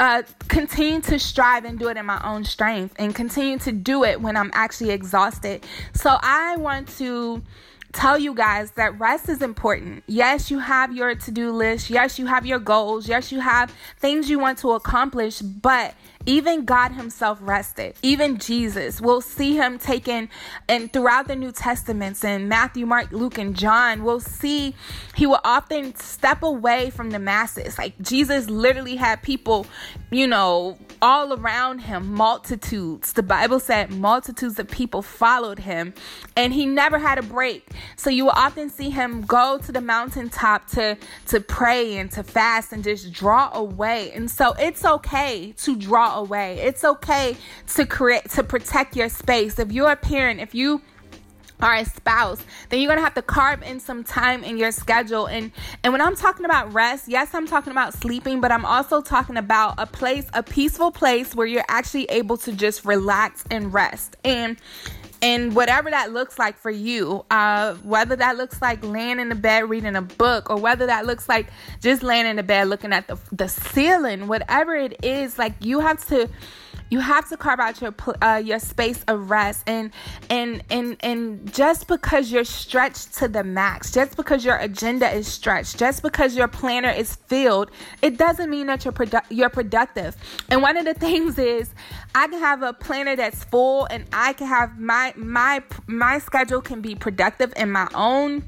uh, 0.00 0.22
continue 0.48 1.00
to 1.00 1.18
strive 1.18 1.64
and 1.64 1.78
do 1.78 1.88
it 1.88 1.96
in 1.96 2.06
my 2.06 2.20
own 2.24 2.44
strength 2.44 2.94
and 2.98 3.14
continue 3.14 3.58
to 3.58 3.72
do 3.72 4.04
it 4.04 4.20
when 4.20 4.36
I'm 4.36 4.50
actually 4.52 4.90
exhausted. 4.90 5.64
So 5.92 6.18
I 6.20 6.56
want 6.56 6.88
to 6.98 7.42
tell 7.94 8.18
you 8.18 8.34
guys 8.34 8.72
that 8.72 8.98
rest 8.98 9.28
is 9.28 9.40
important. 9.40 10.02
Yes, 10.06 10.50
you 10.50 10.58
have 10.58 10.94
your 10.94 11.14
to 11.14 11.30
do 11.30 11.52
list. 11.52 11.90
Yes, 11.90 12.18
you 12.18 12.26
have 12.26 12.44
your 12.44 12.58
goals. 12.58 13.08
Yes, 13.08 13.30
you 13.30 13.40
have 13.40 13.72
things 13.98 14.28
you 14.28 14.38
want 14.38 14.58
to 14.58 14.72
accomplish, 14.72 15.40
but 15.40 15.94
even 16.26 16.64
God 16.64 16.92
Himself 16.92 17.38
rested. 17.40 17.96
Even 18.02 18.38
Jesus, 18.38 19.00
we'll 19.00 19.20
see 19.20 19.56
Him 19.56 19.78
taken, 19.78 20.28
and 20.68 20.92
throughout 20.92 21.28
the 21.28 21.36
New 21.36 21.52
Testaments 21.52 22.24
in 22.24 22.48
Matthew, 22.48 22.86
Mark, 22.86 23.12
Luke, 23.12 23.38
and 23.38 23.56
John, 23.56 24.04
we'll 24.04 24.20
see 24.20 24.74
He 25.14 25.26
will 25.26 25.40
often 25.44 25.94
step 25.96 26.42
away 26.42 26.90
from 26.90 27.10
the 27.10 27.18
masses. 27.18 27.78
Like 27.78 27.98
Jesus 28.00 28.48
literally 28.48 28.96
had 28.96 29.22
people, 29.22 29.66
you 30.10 30.26
know, 30.26 30.78
all 31.02 31.32
around 31.32 31.80
Him, 31.80 32.14
multitudes. 32.14 33.12
The 33.12 33.22
Bible 33.22 33.60
said 33.60 33.90
multitudes 33.90 34.58
of 34.58 34.68
people 34.68 35.02
followed 35.02 35.58
Him, 35.58 35.94
and 36.36 36.52
He 36.52 36.66
never 36.66 36.98
had 36.98 37.18
a 37.18 37.22
break. 37.22 37.68
So 37.96 38.10
you 38.10 38.24
will 38.24 38.32
often 38.32 38.70
see 38.70 38.90
Him 38.90 39.22
go 39.22 39.58
to 39.58 39.72
the 39.72 39.80
mountaintop 39.80 40.68
to 40.70 40.96
to 41.26 41.40
pray 41.40 41.96
and 41.98 42.10
to 42.12 42.22
fast 42.22 42.72
and 42.72 42.82
just 42.82 43.12
draw 43.12 43.50
away. 43.52 44.12
And 44.12 44.30
so 44.30 44.54
it's 44.58 44.84
okay 44.84 45.52
to 45.58 45.76
away. 46.14 46.58
It's 46.60 46.84
okay 46.84 47.36
to 47.74 47.86
create 47.86 48.30
to 48.30 48.42
protect 48.42 48.96
your 48.96 49.08
space. 49.08 49.58
If 49.58 49.72
you're 49.72 49.90
a 49.90 49.96
parent, 49.96 50.40
if 50.40 50.54
you 50.54 50.82
are 51.60 51.76
a 51.76 51.84
spouse, 51.84 52.44
then 52.68 52.80
you're 52.80 52.88
gonna 52.88 53.00
have 53.00 53.14
to 53.14 53.22
carve 53.22 53.62
in 53.62 53.80
some 53.80 54.04
time 54.04 54.44
in 54.44 54.56
your 54.56 54.72
schedule. 54.72 55.26
And 55.26 55.52
and 55.82 55.92
when 55.92 56.00
I'm 56.00 56.16
talking 56.16 56.44
about 56.44 56.72
rest, 56.72 57.08
yes, 57.08 57.34
I'm 57.34 57.46
talking 57.46 57.70
about 57.70 57.94
sleeping, 57.94 58.40
but 58.40 58.52
I'm 58.52 58.64
also 58.64 59.00
talking 59.00 59.36
about 59.36 59.74
a 59.78 59.86
place, 59.86 60.26
a 60.34 60.42
peaceful 60.42 60.90
place 60.90 61.34
where 61.34 61.46
you're 61.46 61.64
actually 61.68 62.04
able 62.06 62.36
to 62.38 62.52
just 62.52 62.84
relax 62.84 63.44
and 63.50 63.72
rest. 63.72 64.16
And 64.24 64.56
and 65.24 65.56
whatever 65.56 65.90
that 65.90 66.12
looks 66.12 66.38
like 66.38 66.58
for 66.58 66.70
you, 66.70 67.24
uh, 67.30 67.74
whether 67.76 68.14
that 68.14 68.36
looks 68.36 68.60
like 68.60 68.84
laying 68.84 69.18
in 69.18 69.30
the 69.30 69.34
bed 69.34 69.70
reading 69.70 69.96
a 69.96 70.02
book, 70.02 70.50
or 70.50 70.56
whether 70.58 70.84
that 70.86 71.06
looks 71.06 71.30
like 71.30 71.46
just 71.80 72.02
laying 72.02 72.26
in 72.26 72.36
the 72.36 72.42
bed 72.42 72.68
looking 72.68 72.92
at 72.92 73.08
the 73.08 73.18
the 73.32 73.48
ceiling, 73.48 74.28
whatever 74.28 74.74
it 74.76 75.02
is, 75.02 75.38
like 75.38 75.54
you 75.60 75.80
have 75.80 76.06
to 76.08 76.28
you 76.94 77.00
have 77.00 77.28
to 77.28 77.36
carve 77.36 77.60
out 77.60 77.80
your 77.80 77.94
uh, 78.22 78.40
your 78.50 78.60
space 78.60 79.04
of 79.08 79.30
rest 79.30 79.64
and 79.66 79.90
and 80.30 80.62
and 80.70 80.96
and 81.00 81.52
just 81.52 81.88
because 81.88 82.30
you're 82.32 82.44
stretched 82.44 83.12
to 83.18 83.26
the 83.26 83.42
max 83.42 83.90
just 83.90 84.16
because 84.16 84.44
your 84.44 84.58
agenda 84.68 85.08
is 85.10 85.26
stretched 85.26 85.78
just 85.78 86.02
because 86.02 86.36
your 86.36 86.48
planner 86.48 86.90
is 86.90 87.16
filled 87.16 87.70
it 88.00 88.16
doesn't 88.16 88.48
mean 88.48 88.66
that 88.68 88.84
you're 88.84 88.92
produ- 88.92 89.24
you're 89.30 89.50
productive. 89.50 90.16
And 90.50 90.62
one 90.62 90.76
of 90.76 90.84
the 90.84 90.94
things 91.06 91.38
is 91.38 91.74
I 92.14 92.28
can 92.28 92.40
have 92.40 92.62
a 92.62 92.72
planner 92.72 93.16
that's 93.16 93.44
full 93.44 93.86
and 93.86 94.04
I 94.12 94.32
can 94.34 94.46
have 94.46 94.78
my 94.78 95.12
my 95.16 95.62
my 95.86 96.18
schedule 96.18 96.60
can 96.60 96.80
be 96.80 96.94
productive 96.94 97.52
in 97.56 97.70
my 97.70 97.88
own 97.94 98.44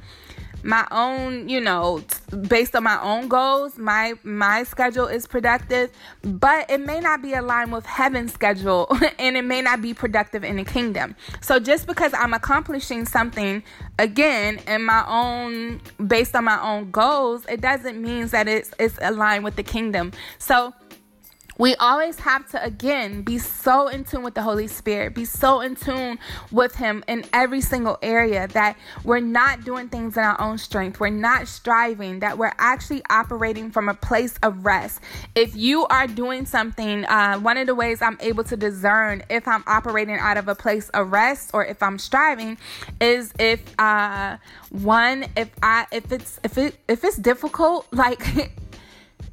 my 0.67 0.87
own, 0.91 1.49
you 1.49 1.61
know, 1.61 2.03
based 2.49 2.75
on 2.75 2.83
my 2.83 3.01
own 3.01 3.29
goals, 3.29 3.79
my 3.79 4.15
my 4.25 4.65
schedule 4.65 5.07
is 5.07 5.27
productive, 5.27 5.91
but 6.23 6.69
it 6.71 6.81
may 6.81 7.01
not 7.01 7.23
be 7.23 7.35
aligned 7.35 7.73
with 7.73 7.87
heaven's 7.87 8.33
schedule 8.33 8.89
and 9.19 9.37
it 9.37 9.45
may 9.45 9.63
not 9.63 9.81
be 9.81 9.95
productive 9.95 10.45
in 10.45 10.57
the 10.57 10.65
kingdom. 10.65 11.15
So 11.41 11.59
just 11.61 11.87
because 11.87 12.13
I'm 12.15 12.35
accomplishing 12.35 13.07
something 13.07 13.63
again 13.99 14.61
in 14.67 14.85
my 14.85 15.05
own 15.07 15.81
based 16.07 16.35
on 16.35 16.45
my 16.45 16.61
own 16.61 16.91
goals, 16.91 17.47
it 17.47 17.61
doesn't 17.61 18.01
mean 18.01 18.27
that 18.29 18.49
it's 18.49 18.73
it's 18.79 18.99
aligned 19.01 19.45
with 19.45 19.57
the 19.57 19.63
kingdom. 19.63 20.13
So 20.39 20.75
we 21.59 21.75
always 21.77 22.19
have 22.21 22.49
to 22.51 22.63
again 22.63 23.23
be 23.23 23.39
so 23.39 23.89
in 23.89 24.05
tune 24.05 24.23
with 24.23 24.35
the 24.35 24.43
Holy 24.43 24.67
Spirit, 24.67 25.15
be 25.15 25.25
so 25.25 25.61
in 25.61 25.75
tune 25.75 26.19
with 26.51 26.75
Him 26.75 27.03
in 27.09 27.25
every 27.33 27.61
single 27.61 27.99
area 28.03 28.49
that 28.49 28.77
we're 29.05 29.21
not 29.21 29.65
doing 29.65 29.89
things 29.89 30.17
in 30.17 30.23
our 30.23 30.41
own 30.41 30.59
strength, 30.59 31.01
we're 31.01 31.11
not 31.11 31.49
striving, 31.49 32.21
that 32.21 32.39
we're 32.39 32.53
actually 32.59 33.03
operating 33.11 33.71
from 33.71 33.89
a 33.89 33.95
place 33.95 34.35
of 34.43 34.65
rest. 34.65 35.01
If 35.35 35.57
you 35.57 35.87
are 35.87 36.07
doing 36.07 36.47
something, 36.47 37.05
uh, 37.07 37.39
one 37.39 37.57
of 37.57 37.67
the 37.67 37.75
ways 37.75 38.03
I'm 38.03 38.19
able 38.21 38.45
to 38.45 38.57
discern 38.57 39.23
if 39.31 39.49
I'm 39.49 39.65
operating 39.67 40.19
out 40.19 40.37
of 40.37 40.49
a 40.49 40.55
place 40.55 40.89
of 40.91 41.13
rest 41.13 41.51
or 41.55 41.65
if 41.65 41.83
I'm 41.83 41.99
striving 41.99 42.59
is 43.01 43.33
if 43.39 43.63
uh, 43.79 44.37
one, 44.71 45.27
if 45.37 45.51
I 45.63 45.87
if 45.93 46.13
it's 46.13 46.41
if 46.45 46.59
it 46.59 46.77
if 46.89 47.05
it's 47.05 47.17
difficult, 47.17 47.87
like 47.93 48.53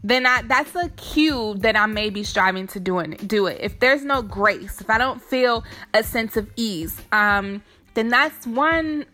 then 0.04 0.26
I, 0.26 0.42
that's 0.44 0.76
a 0.76 0.90
cue 0.90 1.56
that 1.60 1.76
I 1.76 1.86
may 1.86 2.10
be 2.10 2.24
striving 2.24 2.68
to 2.68 2.80
doing 2.80 3.12
do 3.26 3.48
it. 3.48 3.60
If 3.62 3.80
there's 3.80 4.04
no 4.04 4.22
grace, 4.22 4.82
if 4.82 4.90
I 4.90 4.98
don't 4.98 5.22
feel 5.22 5.64
a 5.94 6.04
sense 6.04 6.36
of 6.36 6.50
ease, 6.56 7.02
um, 7.12 7.64
then 7.94 8.10
that's 8.10 8.46
one 8.46 9.06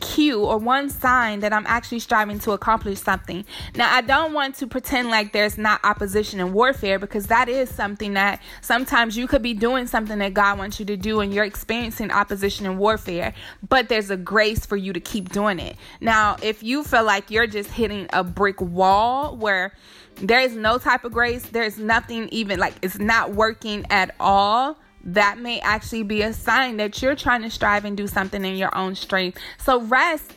cue 0.00 0.44
or 0.44 0.58
one 0.58 0.88
sign 0.88 1.40
that 1.40 1.52
I'm 1.52 1.66
actually 1.66 1.98
striving 2.00 2.38
to 2.40 2.52
accomplish 2.52 3.00
something. 3.00 3.44
Now, 3.74 3.94
I 3.94 4.00
don't 4.02 4.32
want 4.32 4.54
to 4.56 4.66
pretend 4.66 5.10
like 5.10 5.32
there's 5.32 5.58
not 5.58 5.80
opposition 5.84 6.40
and 6.40 6.52
warfare 6.52 6.98
because 6.98 7.26
that 7.26 7.48
is 7.48 7.70
something 7.70 8.14
that 8.14 8.42
sometimes 8.60 9.16
you 9.16 9.26
could 9.26 9.42
be 9.42 9.54
doing 9.54 9.86
something 9.86 10.18
that 10.18 10.34
God 10.34 10.58
wants 10.58 10.78
you 10.78 10.86
to 10.86 10.96
do 10.96 11.20
and 11.20 11.32
you're 11.32 11.44
experiencing 11.44 12.10
opposition 12.10 12.66
and 12.66 12.78
warfare, 12.78 13.34
but 13.68 13.88
there's 13.88 14.10
a 14.10 14.16
grace 14.16 14.64
for 14.64 14.76
you 14.76 14.92
to 14.92 15.00
keep 15.00 15.30
doing 15.30 15.58
it. 15.58 15.76
Now, 16.00 16.36
if 16.42 16.62
you 16.62 16.84
feel 16.84 17.04
like 17.04 17.30
you're 17.30 17.46
just 17.46 17.70
hitting 17.70 18.06
a 18.12 18.22
brick 18.22 18.60
wall 18.60 19.36
where 19.36 19.72
there 20.16 20.40
is 20.40 20.56
no 20.56 20.78
type 20.78 21.04
of 21.04 21.12
grace, 21.12 21.44
there's 21.46 21.78
nothing 21.78 22.28
even 22.30 22.58
like 22.58 22.74
it's 22.82 22.98
not 22.98 23.32
working 23.32 23.84
at 23.90 24.14
all 24.18 24.78
that 25.06 25.38
may 25.38 25.60
actually 25.60 26.02
be 26.02 26.22
a 26.22 26.32
sign 26.32 26.78
that 26.78 27.00
you're 27.00 27.14
trying 27.14 27.42
to 27.42 27.50
strive 27.50 27.84
and 27.84 27.96
do 27.96 28.08
something 28.08 28.44
in 28.44 28.56
your 28.56 28.76
own 28.76 28.94
strength. 28.94 29.38
So 29.58 29.80
rest 29.82 30.32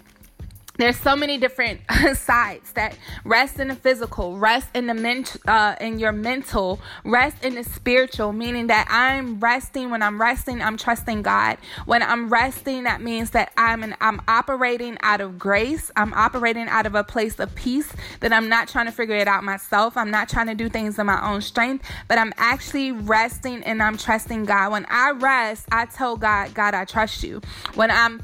there's 0.79 0.97
so 0.97 1.13
many 1.13 1.37
different 1.37 1.81
sides 2.15 2.71
that 2.71 2.97
rest 3.25 3.59
in 3.59 3.67
the 3.67 3.75
physical 3.75 4.37
rest 4.37 4.69
in 4.73 4.87
the 4.87 4.93
mental 4.93 5.39
uh, 5.45 5.75
in 5.81 5.99
your 5.99 6.13
mental 6.13 6.79
rest 7.03 7.43
in 7.43 7.55
the 7.55 7.63
spiritual 7.63 8.31
meaning 8.31 8.67
that 8.67 8.87
i'm 8.89 9.39
resting. 9.41 9.89
When 9.89 10.01
i'm 10.01 10.19
resting 10.19 10.61
i'm 10.61 10.77
trusting 10.77 11.21
god. 11.21 11.57
When 11.85 12.01
i'm 12.01 12.29
resting 12.29 12.83
that 12.83 13.01
means 13.01 13.31
that 13.31 13.51
i'm 13.57 13.83
an, 13.83 13.95
i'm 13.99 14.21
operating 14.27 14.97
out 15.01 15.19
of 15.19 15.37
grace. 15.37 15.91
I'm 15.97 16.13
operating 16.13 16.69
out 16.69 16.85
of 16.85 16.95
a 16.95 17.03
place 17.03 17.39
of 17.39 17.53
peace 17.55 17.91
that 18.21 18.31
i'm 18.31 18.47
not 18.47 18.69
trying 18.69 18.85
to 18.85 18.93
figure 18.93 19.17
it 19.17 19.27
out 19.27 19.43
myself. 19.43 19.97
I'm 19.97 20.09
not 20.09 20.29
trying 20.29 20.47
to 20.47 20.55
do 20.55 20.69
things 20.69 20.97
in 20.97 21.05
my 21.05 21.29
own 21.29 21.41
strength 21.41 21.85
but 22.07 22.17
i'm 22.17 22.33
actually 22.37 22.93
resting 22.93 23.63
and 23.63 23.83
i'm 23.83 23.97
trusting 23.97 24.45
god. 24.45 24.71
When 24.71 24.85
i 24.89 25.11
rest 25.11 25.67
i 25.73 25.85
tell 25.85 26.15
god 26.15 26.53
god 26.53 26.73
i 26.73 26.85
trust 26.85 27.21
you. 27.21 27.41
When 27.75 27.91
i'm 27.91 28.21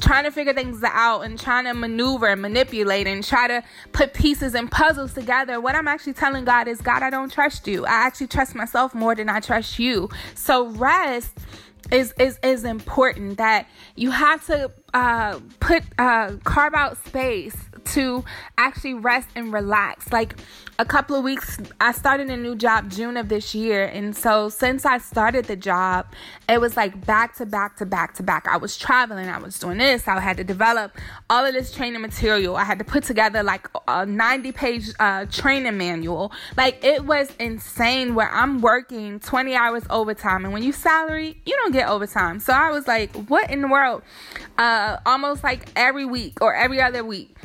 trying 0.00 0.24
to 0.24 0.30
figure 0.30 0.52
things 0.52 0.82
out 0.84 1.20
and 1.20 1.38
trying 1.38 1.64
to 1.64 1.74
maneuver 1.74 2.26
and 2.26 2.42
manipulate 2.42 3.06
and 3.06 3.22
try 3.22 3.46
to 3.48 3.62
put 3.92 4.14
pieces 4.14 4.54
and 4.54 4.70
puzzles 4.70 5.14
together, 5.14 5.60
what 5.60 5.74
I'm 5.74 5.88
actually 5.88 6.14
telling 6.14 6.44
God 6.44 6.68
is, 6.68 6.80
God, 6.80 7.02
I 7.02 7.10
don't 7.10 7.30
trust 7.30 7.66
you. 7.68 7.84
I 7.84 8.06
actually 8.06 8.28
trust 8.28 8.54
myself 8.54 8.94
more 8.94 9.14
than 9.14 9.28
I 9.28 9.40
trust 9.40 9.78
you. 9.78 10.08
So 10.34 10.68
rest 10.68 11.38
is 11.92 12.12
is 12.18 12.38
is 12.42 12.64
important 12.64 13.38
that 13.38 13.68
you 13.94 14.10
have 14.10 14.44
to 14.46 14.72
uh, 14.94 15.40
put 15.60 15.82
uh, 15.98 16.36
carve 16.44 16.74
out 16.74 16.96
space 17.06 17.56
to 17.86 18.24
actually 18.58 18.94
rest 18.94 19.28
and 19.34 19.52
relax. 19.52 20.12
Like 20.12 20.36
a 20.78 20.84
couple 20.84 21.16
of 21.16 21.24
weeks, 21.24 21.58
I 21.80 21.92
started 21.92 22.28
a 22.28 22.36
new 22.36 22.54
job 22.54 22.90
June 22.90 23.16
of 23.16 23.28
this 23.28 23.54
year. 23.54 23.86
And 23.86 24.14
so 24.14 24.48
since 24.48 24.84
I 24.84 24.98
started 24.98 25.46
the 25.46 25.56
job, 25.56 26.06
it 26.48 26.60
was 26.60 26.76
like 26.76 27.06
back 27.06 27.36
to 27.36 27.46
back 27.46 27.76
to 27.78 27.86
back 27.86 28.14
to 28.16 28.22
back. 28.22 28.46
I 28.46 28.56
was 28.56 28.76
traveling, 28.76 29.28
I 29.28 29.38
was 29.38 29.58
doing 29.58 29.78
this, 29.78 30.06
I 30.06 30.20
had 30.20 30.36
to 30.36 30.44
develop 30.44 30.92
all 31.30 31.44
of 31.46 31.54
this 31.54 31.72
training 31.72 32.02
material. 32.02 32.56
I 32.56 32.64
had 32.64 32.78
to 32.78 32.84
put 32.84 33.04
together 33.04 33.42
like 33.42 33.68
a 33.88 34.04
90 34.04 34.52
page 34.52 34.90
uh, 34.98 35.26
training 35.26 35.78
manual. 35.78 36.32
Like 36.56 36.84
it 36.84 37.04
was 37.04 37.30
insane 37.38 38.14
where 38.14 38.30
I'm 38.30 38.60
working 38.60 39.20
20 39.20 39.54
hours 39.54 39.84
overtime. 39.88 40.44
And 40.44 40.52
when 40.52 40.62
you 40.62 40.72
salary, 40.72 41.40
you 41.46 41.54
don't 41.56 41.72
get 41.72 41.88
overtime. 41.88 42.40
So 42.40 42.52
I 42.52 42.70
was 42.70 42.86
like, 42.86 43.14
what 43.28 43.50
in 43.50 43.62
the 43.62 43.68
world? 43.68 44.02
Uh, 44.58 44.85
Uh, 44.86 45.00
almost 45.04 45.42
like 45.42 45.68
every 45.74 46.04
week 46.04 46.40
or 46.40 46.54
every 46.54 46.80
other 46.80 47.02
week 47.02 47.36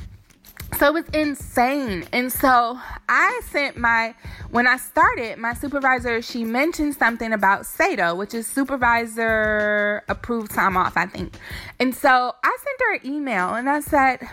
so 0.77 0.87
it 0.87 0.93
was 0.93 1.05
insane. 1.13 2.05
And 2.11 2.31
so 2.31 2.79
I 3.09 3.41
sent 3.49 3.77
my, 3.77 4.15
when 4.51 4.67
I 4.67 4.77
started, 4.77 5.37
my 5.37 5.53
supervisor, 5.53 6.21
she 6.21 6.43
mentioned 6.43 6.95
something 6.95 7.33
about 7.33 7.63
SATO, 7.63 8.15
which 8.17 8.33
is 8.33 8.47
supervisor 8.47 10.03
approved 10.07 10.51
time 10.51 10.77
off, 10.77 10.97
I 10.97 11.05
think. 11.05 11.35
And 11.79 11.93
so 11.93 12.33
I 12.43 12.57
sent 12.63 12.79
her 12.79 12.95
an 12.95 13.15
email 13.15 13.53
and 13.53 13.69
I 13.69 13.81
said, 13.81 14.27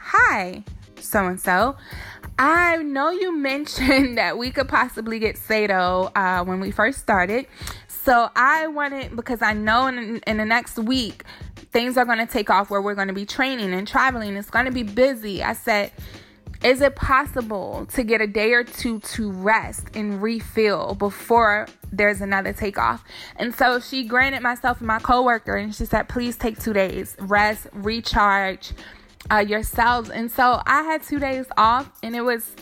Hi, 0.00 0.64
so 0.98 1.26
and 1.26 1.40
so. 1.40 1.76
I 2.38 2.76
know 2.82 3.10
you 3.10 3.36
mentioned 3.36 4.18
that 4.18 4.38
we 4.38 4.50
could 4.50 4.68
possibly 4.68 5.18
get 5.18 5.36
SATO 5.36 6.12
uh, 6.14 6.44
when 6.44 6.60
we 6.60 6.70
first 6.70 6.98
started. 6.98 7.46
So 7.88 8.30
I 8.36 8.66
wanted, 8.68 9.16
because 9.16 9.42
I 9.42 9.52
know 9.52 9.86
in, 9.86 10.20
in 10.26 10.36
the 10.36 10.44
next 10.44 10.78
week, 10.78 11.24
things 11.72 11.96
are 11.96 12.04
going 12.04 12.18
to 12.18 12.26
take 12.26 12.50
off 12.50 12.70
where 12.70 12.80
we're 12.80 12.94
going 12.94 13.08
to 13.08 13.14
be 13.14 13.26
training 13.26 13.72
and 13.72 13.86
traveling. 13.86 14.36
It's 14.36 14.50
going 14.50 14.66
to 14.66 14.70
be 14.70 14.82
busy. 14.82 15.42
I 15.42 15.54
said, 15.54 15.92
is 16.62 16.80
it 16.80 16.96
possible 16.96 17.86
to 17.92 18.02
get 18.02 18.20
a 18.20 18.26
day 18.26 18.52
or 18.52 18.64
two 18.64 19.00
to 19.00 19.30
rest 19.30 19.88
and 19.94 20.22
refill 20.22 20.94
before 20.94 21.66
there's 21.90 22.20
another 22.20 22.52
takeoff? 22.52 23.04
And 23.36 23.54
so 23.54 23.80
she 23.80 24.04
granted 24.04 24.42
myself 24.42 24.78
and 24.78 24.86
my 24.86 24.98
coworker, 24.98 25.56
and 25.56 25.74
she 25.74 25.84
said, 25.84 26.08
please 26.08 26.36
take 26.36 26.58
two 26.58 26.72
days, 26.72 27.16
rest, 27.18 27.66
recharge 27.72 28.72
uh, 29.30 29.38
yourselves. 29.38 30.10
And 30.10 30.30
so 30.30 30.62
I 30.66 30.82
had 30.82 31.02
two 31.02 31.18
days 31.18 31.46
off, 31.56 31.90
and 32.02 32.14
it 32.14 32.22
was, 32.22 32.54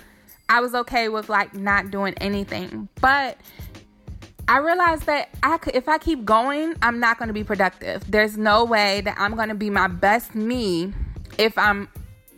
I 0.48 0.60
was 0.60 0.74
okay 0.74 1.08
with 1.08 1.28
like 1.28 1.54
not 1.54 1.90
doing 1.90 2.14
anything. 2.20 2.88
But 3.00 3.38
I 4.46 4.58
realized 4.58 5.06
that 5.06 5.30
I 5.42 5.58
could, 5.58 5.74
if 5.74 5.88
I 5.88 5.98
keep 5.98 6.24
going, 6.24 6.74
I'm 6.82 7.00
not 7.00 7.18
going 7.18 7.28
to 7.28 7.34
be 7.34 7.44
productive. 7.44 8.10
There's 8.10 8.36
no 8.36 8.64
way 8.64 9.00
that 9.02 9.16
I'm 9.18 9.36
going 9.36 9.48
to 9.48 9.54
be 9.54 9.70
my 9.70 9.88
best 9.88 10.34
me 10.34 10.92
if 11.38 11.56
I'm 11.56 11.88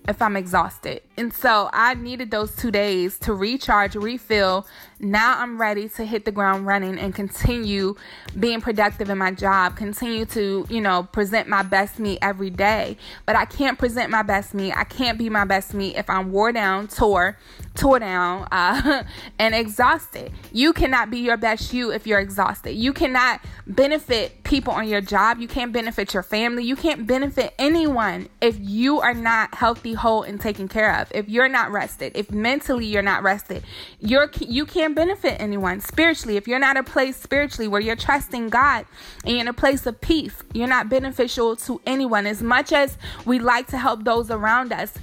if 0.09 0.23
I'm 0.23 0.37
exhausted. 0.37 1.03
And 1.19 1.33
so 1.33 1.71
I 1.73 1.95
needed 1.95 2.31
those 2.31 2.55
2 2.57 2.71
days 2.71 3.19
to 3.21 3.33
recharge, 3.33 3.95
refill, 3.95 4.67
now 4.99 5.39
I'm 5.39 5.61
ready 5.61 5.91
to 5.91 6.05
hit 6.05 6.25
the 6.25 6.33
ground 6.33 6.67
running 6.67 6.99
and 6.99 7.15
continue 7.15 7.97
being 8.39 8.63
productive 8.63 9.11
in 9.11 9.19
my 9.19 9.31
job, 9.31 9.77
continue 9.77 10.25
to, 10.27 10.67
you 10.71 10.81
know, 10.81 11.03
present 11.03 11.49
my 11.49 11.63
best 11.63 11.99
me 11.99 12.19
every 12.23 12.49
day. 12.49 12.97
But 13.27 13.37
I 13.37 13.45
can't 13.45 13.79
present 13.79 14.11
my 14.11 14.23
best 14.23 14.55
me. 14.55 14.73
I 14.73 14.85
can't 14.85 15.19
be 15.19 15.29
my 15.29 15.45
best 15.45 15.75
me 15.75 15.95
if 15.95 16.09
I'm 16.09 16.33
wore 16.33 16.51
down, 16.51 16.89
tore, 16.89 17.37
tore 17.75 17.99
down, 17.99 18.49
uh, 18.53 19.05
and 19.39 19.55
exhausted. 19.55 20.33
You 20.51 20.73
cannot 20.73 21.11
be 21.11 21.19
your 21.19 21.37
best 21.37 21.75
you 21.75 21.93
if 21.93 22.07
you're 22.07 22.21
exhausted. 22.21 22.73
You 22.73 22.95
cannot 22.95 23.43
benefit 23.67 24.45
people 24.45 24.73
on 24.73 24.89
your 24.89 25.03
job. 25.03 25.41
You 25.41 25.49
can't 25.49 25.73
benefit 25.73 26.15
your 26.15 26.23
family. 26.23 26.65
You 26.65 26.77
can't 26.77 27.07
benefit 27.07 27.55
anyone 27.59 28.31
if 28.41 28.57
you 28.59 29.01
are 29.01 29.15
not 29.15 29.55
healthy, 29.55 29.93
whole, 29.93 30.23
and 30.23 30.41
taken 30.41 30.69
care 30.69 30.99
of. 31.01 31.06
If 31.13 31.29
you're 31.29 31.49
not 31.49 31.71
rested, 31.73 32.13
if 32.15 32.31
mentally 32.31 32.87
you're 32.87 33.03
not 33.03 33.23
rested, 33.23 33.63
you're 34.01 34.31
you 34.41 34.67
can't 34.67 34.95
benefit 34.95 35.41
anyone 35.41 35.81
spiritually. 35.81 36.37
If 36.37 36.49
you're 36.49 36.59
not 36.59 36.77
a 36.77 36.83
place 36.83 37.17
spiritually 37.17 37.69
where 37.69 37.81
you're 37.81 37.97
trusting 37.97 38.49
God 38.49 38.87
and 39.25 39.33
you're 39.33 39.41
in 39.41 39.49
a 39.49 39.53
place 39.53 39.87
of 39.87 40.01
peace, 40.01 40.43
you're 40.53 40.69
not 40.69 40.89
beneficial 40.89 41.57
to 41.57 41.81
anyone. 41.87 42.27
As 42.27 42.43
much 42.43 42.73
as 42.73 42.99
we 43.25 43.39
like 43.39 43.67
to 43.69 43.79
help 43.79 44.05
those 44.05 44.31
around 44.31 44.73
us, 44.73 44.95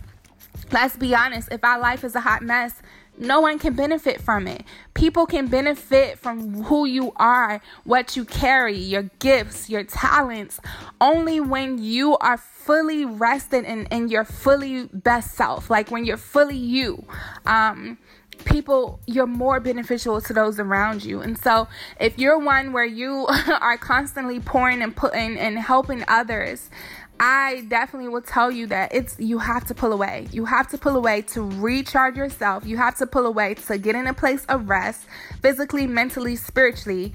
let's 0.72 0.96
be 0.96 1.14
honest, 1.16 1.50
if 1.52 1.64
our 1.64 1.80
life 1.80 2.04
is 2.04 2.16
a 2.16 2.22
hot 2.22 2.42
mess, 2.42 2.82
no 3.18 3.40
one 3.40 3.60
can 3.60 3.74
benefit 3.74 4.22
from 4.22 4.48
it. 4.48 4.64
People 4.94 5.26
can 5.26 5.48
benefit 5.48 6.20
from 6.20 6.64
who 6.64 6.86
you 6.86 7.14
are, 7.18 7.62
what 7.84 8.16
you 8.16 8.26
carry, 8.26 8.78
your 8.78 9.04
gifts, 9.20 9.70
your 9.70 9.84
talents, 9.84 10.60
only 11.00 11.40
when 11.40 11.78
you 11.78 12.18
are 12.18 12.38
fully 12.38 13.06
rested 13.06 13.66
and 13.66 13.88
in, 13.92 14.04
in 14.04 14.10
your 14.10 14.26
fully 14.26 14.86
best 14.94 15.36
self, 15.36 15.70
like 15.70 15.92
when 15.92 16.06
you're 16.06 16.18
fully 16.18 16.58
you. 16.58 17.06
Um, 17.46 17.98
people 18.46 19.00
you're 19.06 19.28
more 19.28 19.60
beneficial 19.60 20.20
to 20.20 20.34
those 20.34 20.60
around 20.60 21.04
you 21.04 21.22
and 21.22 21.38
so 21.38 21.68
if 22.00 22.18
you're 22.18 22.38
one 22.38 22.74
where 22.74 22.86
you 22.86 23.26
are 23.62 23.78
constantly 23.78 24.40
pouring 24.40 24.82
and 24.82 24.96
putting 24.96 25.38
and 25.38 25.58
helping 25.58 26.04
others 26.08 26.70
I 27.26 27.62
definitely 27.70 28.10
will 28.10 28.22
tell 28.22 28.52
you 28.52 28.68
that 28.68 28.94
it's 28.94 29.16
you 29.18 29.38
have 29.38 29.64
to 29.68 29.74
pull 29.74 29.94
away. 29.94 30.28
You 30.34 30.44
have 30.44 30.68
to 30.72 30.78
pull 30.78 30.98
away 30.98 31.22
to 31.34 31.42
recharge 31.42 32.18
yourself. 32.18 32.66
You 32.66 32.76
have 32.76 32.98
to 32.98 33.08
pull 33.08 33.26
away 33.26 33.54
to 33.54 33.78
get 33.78 33.96
in 33.96 34.08
a 34.08 34.14
place 34.14 34.44
of 34.50 34.68
rest, 34.68 35.06
physically, 35.42 35.88
mentally, 35.88 36.36
spiritually. 36.36 37.14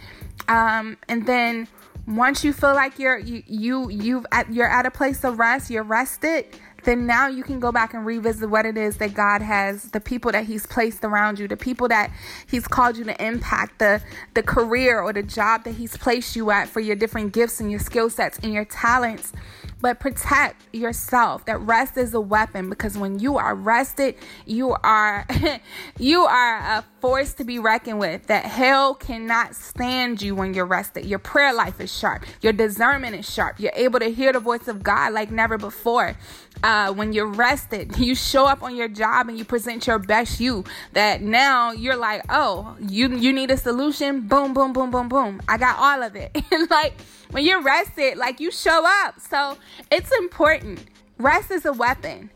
Um, 0.49 0.97
and 1.11 1.27
then 1.27 1.69
once 2.07 2.43
you 2.43 2.55
feel 2.55 2.73
like 2.73 2.99
you're 2.99 3.19
you 3.19 3.43
you 3.47 3.91
you've 3.91 4.25
at, 4.33 4.51
you're 4.51 4.71
at 4.71 4.87
a 4.87 4.91
place 4.91 5.25
of 5.25 5.39
rest, 5.39 5.71
you're 5.71 5.83
rested, 5.83 6.47
then 6.85 7.07
now 7.07 7.29
you 7.29 7.43
can 7.43 7.61
go 7.61 7.71
back 7.71 7.93
and 7.93 8.07
revisit 8.07 8.49
what 8.49 8.65
it 8.65 8.79
is 8.79 8.97
that 8.97 9.13
God 9.13 9.43
has, 9.43 9.91
the 9.91 10.01
people 10.01 10.33
that 10.33 10.47
He's 10.47 10.65
placed 10.65 11.05
around 11.05 11.39
you, 11.39 11.49
the 11.49 11.57
people 11.59 11.87
that 11.89 12.11
He's 12.47 12.67
called 12.67 12.97
you 12.97 13.05
to 13.05 13.23
impact, 13.23 13.79
the 13.79 14.01
the 14.33 14.43
career 14.43 15.03
or 15.03 15.13
the 15.13 15.23
job 15.23 15.65
that 15.65 15.73
He's 15.73 15.99
placed 15.99 16.35
you 16.35 16.51
at 16.51 16.67
for 16.67 16.81
your 16.81 16.97
different 16.97 17.35
gifts 17.35 17.61
and 17.61 17.71
your 17.71 17.81
skill 17.81 18.09
sets 18.09 18.39
and 18.39 18.55
your 18.55 18.65
talents 18.65 19.35
but 19.81 20.01
protect 20.01 20.63
yourself. 20.75 21.45
That 21.47 21.61
rest 21.61 21.97
is 21.97 22.15
a 22.15 22.21
weapon 22.21 22.69
because 22.69 22.99
when 22.99 23.19
you 23.19 23.37
are 23.39 23.55
rested 23.55 24.17
you 24.47 24.77
are 24.83 25.27
you 25.99 26.23
are 26.23 26.57
a 26.57 26.85
force 27.01 27.35
to 27.35 27.45
be 27.45 27.59
reckoned 27.59 27.99
with. 27.99 28.27
That 28.27 28.45
hell 28.45 28.95
cannot 28.95 29.55
stand 29.55 30.21
you 30.21 30.35
when 30.35 30.55
you're 30.55 30.67
rested. 30.67 31.07
Your 31.07 31.19
prayer 31.19 31.53
life 31.53 31.81
is 31.81 31.97
sharp. 31.97 32.25
Your 32.41 32.53
discernment 32.53 33.15
is 33.15 33.31
sharp. 33.31 33.61
You're 33.61 33.73
able 33.75 34.01
to 34.01 34.11
hear 34.11 34.33
the 34.33 34.41
voice 34.41 34.69
of 34.69 34.83
god 34.83 35.13
like 35.13 35.31
never 35.31 35.59
before. 35.59 36.17
Uh, 36.65 36.93
when 36.93 37.13
you're 37.13 37.31
rested 37.31 37.97
you 37.99 38.17
show 38.17 38.45
up 38.45 38.65
on 38.65 38.75
your 38.75 38.89
job 38.89 39.29
and 39.29 39.39
you 39.39 39.45
present 39.45 39.87
your 39.87 39.99
best 39.99 40.41
you. 40.41 40.65
That 40.93 41.23
now 41.23 41.73
you're 41.73 41.97
like 41.97 42.23
oh 42.29 42.77
you 42.81 43.15
you 43.17 43.33
need 43.33 43.51
a 43.51 43.57
solution? 43.57 44.23
Boom 44.23 44.55
boom 44.55 44.73
boom 44.73 44.91
boom 44.91 45.09
boom. 45.09 45.41
I 45.49 45.57
got 45.57 45.79
all 45.79 46.03
of 46.03 46.17
it. 46.17 46.37
Like 46.71 46.95
when 47.31 47.45
you're 47.45 47.63
rested, 47.63 48.17
like 48.17 48.41
you 48.41 48.51
show 48.51 48.85
up. 49.05 49.21
So 49.21 49.59
it's 49.91 50.13
important. 50.13 50.85
Rest 51.19 51.51
is 51.51 51.65
a 51.65 51.73
weapon. 51.73 52.31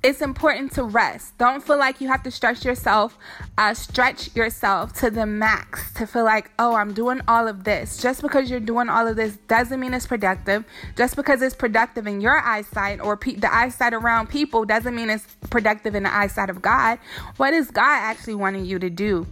It's 0.00 0.22
important 0.22 0.72
to 0.72 0.84
rest. 0.84 1.36
Don't 1.38 1.60
feel 1.60 1.76
like 1.76 2.00
you 2.00 2.06
have 2.06 2.22
to 2.22 2.30
stretch 2.30 2.64
yourself, 2.64 3.18
uh, 3.56 3.74
stretch 3.74 4.34
yourself 4.36 4.92
to 5.00 5.10
the 5.10 5.26
max 5.26 5.92
to 5.94 6.06
feel 6.06 6.22
like, 6.22 6.52
oh, 6.58 6.76
I'm 6.76 6.94
doing 6.94 7.20
all 7.26 7.48
of 7.48 7.64
this. 7.64 8.00
Just 8.00 8.22
because 8.22 8.48
you're 8.48 8.60
doing 8.60 8.88
all 8.88 9.08
of 9.08 9.16
this 9.16 9.36
doesn't 9.48 9.80
mean 9.80 9.94
it's 9.94 10.06
productive. 10.06 10.64
Just 10.96 11.16
because 11.16 11.42
it's 11.42 11.56
productive 11.56 12.06
in 12.06 12.20
your 12.20 12.38
eyesight 12.38 13.00
or 13.00 13.16
pe- 13.16 13.34
the 13.34 13.52
eyesight 13.52 13.92
around 13.92 14.28
people 14.28 14.64
doesn't 14.64 14.94
mean 14.94 15.10
it's 15.10 15.26
productive 15.50 15.96
in 15.96 16.04
the 16.04 16.14
eyesight 16.14 16.48
of 16.48 16.62
God. 16.62 17.00
What 17.36 17.52
is 17.52 17.72
God 17.72 17.82
actually 17.82 18.36
wanting 18.36 18.66
you 18.66 18.78
to 18.78 18.90
do? 18.90 19.26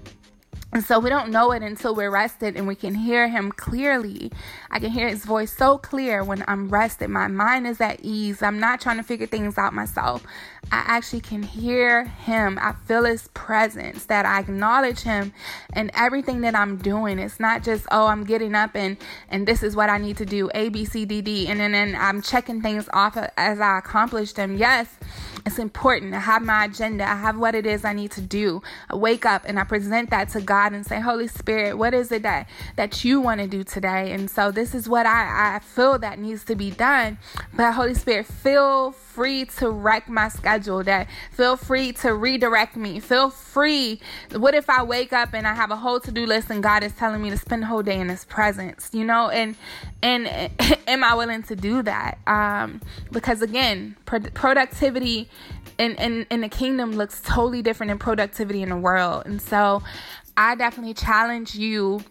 And 0.77 0.85
so 0.85 0.99
we 0.99 1.09
don't 1.09 1.31
know 1.31 1.53
it 1.53 1.63
until 1.63 1.95
we're 1.95 2.11
rested 2.11 2.55
and 2.55 2.67
we 2.67 2.75
can 2.75 2.95
hear 2.95 3.29
him 3.29 3.51
clearly. 3.51 4.31
I 4.71 4.79
can 4.79 4.91
hear 4.91 5.09
his 5.09 5.25
voice 5.25 5.51
so 5.51 5.79
clear 5.79 6.23
when 6.23 6.45
I'm 6.47 6.69
rested. 6.69 7.09
My 7.09 7.29
mind 7.29 7.67
is 7.67 7.81
at 7.81 8.01
ease. 8.03 8.43
I'm 8.43 8.61
not 8.61 8.79
trying 8.79 8.99
to 8.99 9.03
figure 9.03 9.27
things 9.27 9.57
out 9.57 9.73
myself. 9.73 10.23
I 10.71 10.83
actually 10.87 11.21
can 11.21 11.43
hear 11.43 12.05
him. 12.05 12.59
I 12.61 12.75
feel 12.85 13.05
his 13.05 13.29
presence, 13.29 14.05
that 14.07 14.27
I 14.27 14.41
acknowledge 14.41 15.01
him 15.01 15.33
in 15.75 15.91
everything 15.95 16.43
that 16.43 16.55
I'm 16.55 16.77
doing. 16.77 17.21
It's 17.21 17.41
not 17.41 17.63
just, 17.63 17.87
oh, 17.91 18.09
I'm 18.09 18.25
getting 18.25 18.55
up 18.55 18.75
and, 18.75 18.99
and 19.31 19.47
this 19.47 19.63
is 19.63 19.77
what 19.77 19.89
I 19.89 19.97
need 19.97 20.19
to 20.19 20.27
do 20.27 20.51
A, 20.55 20.69
B, 20.69 20.85
C, 20.85 21.07
D, 21.07 21.23
D. 21.23 21.47
And 21.47 21.59
then, 21.59 21.73
then 21.73 21.97
I'm 21.97 22.21
checking 22.21 22.61
things 22.61 22.87
off 22.93 23.17
as 23.39 23.61
I 23.61 23.79
accomplish 23.79 24.33
them. 24.33 24.59
Yes, 24.59 24.89
it's 25.47 25.61
important. 25.61 26.13
I 26.15 26.19
have 26.19 26.43
my 26.43 26.65
agenda. 26.65 27.09
I 27.09 27.15
have 27.15 27.39
what 27.39 27.55
it 27.55 27.65
is 27.65 27.85
I 27.85 27.93
need 27.93 28.11
to 28.13 28.21
do. 28.21 28.61
I 28.91 28.97
wake 28.97 29.25
up 29.25 29.45
and 29.47 29.61
I 29.61 29.65
present 29.65 30.11
that 30.11 30.31
to 30.31 30.41
God 30.41 30.66
and 30.73 30.87
say, 30.87 31.01
Holy 31.01 31.29
Spirit, 31.29 31.77
what 31.77 31.95
is 31.95 32.13
it 32.13 32.23
that, 32.23 32.49
that 32.77 33.05
you 33.05 33.21
want 33.21 33.41
to 33.41 33.47
do 33.47 33.65
today? 33.65 34.13
And 34.13 34.31
so 34.31 34.51
this 34.51 34.75
is 34.75 34.89
what 34.89 35.07
I, 35.07 35.57
I 35.57 35.59
feel 35.61 35.99
that 35.99 36.19
needs 36.19 36.45
to 36.45 36.55
be 36.55 36.71
done. 36.71 37.19
But 37.55 37.73
Holy 37.73 37.95
Spirit, 37.95 38.27
feel 38.27 38.93
free 38.93 39.47
to 39.47 39.71
wreck 39.71 40.09
my 40.09 40.29
schedule. 40.29 40.83
That 40.85 41.09
feel 41.33 41.57
free 41.57 41.93
to 41.95 42.15
redirect 42.15 42.77
me. 42.77 43.01
Feel 43.01 43.31
free. 43.31 44.01
What 44.33 44.55
if 44.55 44.69
I 44.69 44.83
wake 44.83 45.13
up 45.13 45.33
and 45.33 45.47
I 45.47 45.55
have 45.55 45.71
a 45.71 45.77
whole 45.77 46.01
to-do 46.01 46.27
list 46.27 46.51
and 46.51 46.63
God 46.63 46.83
is 46.83 46.93
telling 46.93 47.23
me 47.23 47.31
to 47.31 47.39
spend 47.39 47.63
the 47.63 47.67
whole 47.67 47.83
day 47.83 47.99
in 47.99 48.09
his 48.09 48.25
presence, 48.25 48.91
you 48.93 49.05
know? 49.05 49.31
And 49.31 49.57
and 50.03 50.29
am 50.89 51.03
I 51.03 51.15
willing 51.15 51.43
to 51.45 51.57
do 51.57 51.83
that? 51.83 52.19
Um 52.27 52.81
because 53.11 53.43
again, 53.43 53.97
pro- 54.05 54.21
productivity 54.21 55.29
in, 55.79 55.95
in, 55.97 56.27
in 56.31 56.41
the 56.41 56.49
kingdom 56.49 56.93
looks 56.93 57.21
totally 57.23 57.63
different 57.63 57.91
than 57.91 57.99
productivity 57.99 58.63
in 58.63 58.69
the 58.69 58.77
world. 58.77 59.25
And 59.27 59.41
so 59.41 59.83
I 60.37 60.55
definitely 60.55 60.95
challenge 60.95 61.55
you 61.55 62.03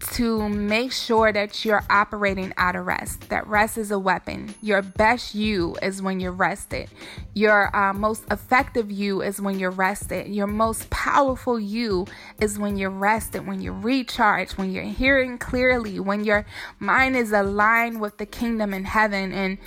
to 0.00 0.48
make 0.48 0.92
sure 0.92 1.32
that 1.32 1.64
you're 1.64 1.84
operating 1.90 2.54
out 2.56 2.74
of 2.74 2.86
rest. 2.86 3.28
That 3.28 3.46
rest 3.46 3.76
is 3.76 3.90
a 3.90 3.98
weapon. 3.98 4.54
Your 4.62 4.80
best 4.80 5.34
you 5.34 5.76
is 5.82 6.00
when 6.00 6.20
you're 6.20 6.32
rested. 6.32 6.88
Your 7.34 7.74
uh, 7.76 7.92
most 7.92 8.24
effective 8.30 8.90
you 8.90 9.20
is 9.20 9.40
when 9.40 9.58
you're 9.58 9.70
rested. 9.70 10.28
Your 10.28 10.46
most 10.46 10.88
powerful 10.90 11.60
you 11.60 12.06
is 12.40 12.58
when 12.58 12.76
you're 12.76 12.88
rested, 12.88 13.46
when 13.46 13.60
you're 13.60 13.74
recharged, 13.74 14.56
when 14.56 14.72
you're 14.72 14.84
hearing 14.84 15.36
clearly, 15.36 16.00
when 16.00 16.24
your 16.24 16.46
mind 16.78 17.16
is 17.16 17.32
aligned 17.32 18.00
with 18.00 18.16
the 18.16 18.26
kingdom 18.26 18.72
in 18.72 18.84
heaven. 18.84 19.32
And 19.32 19.58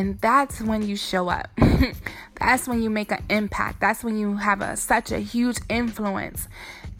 and 0.00 0.18
that's 0.22 0.62
when 0.62 0.80
you 0.80 0.96
show 0.96 1.28
up. 1.28 1.50
that's 2.40 2.66
when 2.66 2.80
you 2.80 2.88
make 2.88 3.12
an 3.12 3.22
impact. 3.28 3.82
That's 3.82 4.02
when 4.02 4.16
you 4.16 4.36
have 4.36 4.62
a, 4.62 4.74
such 4.74 5.12
a 5.12 5.18
huge 5.18 5.58
influence 5.68 6.48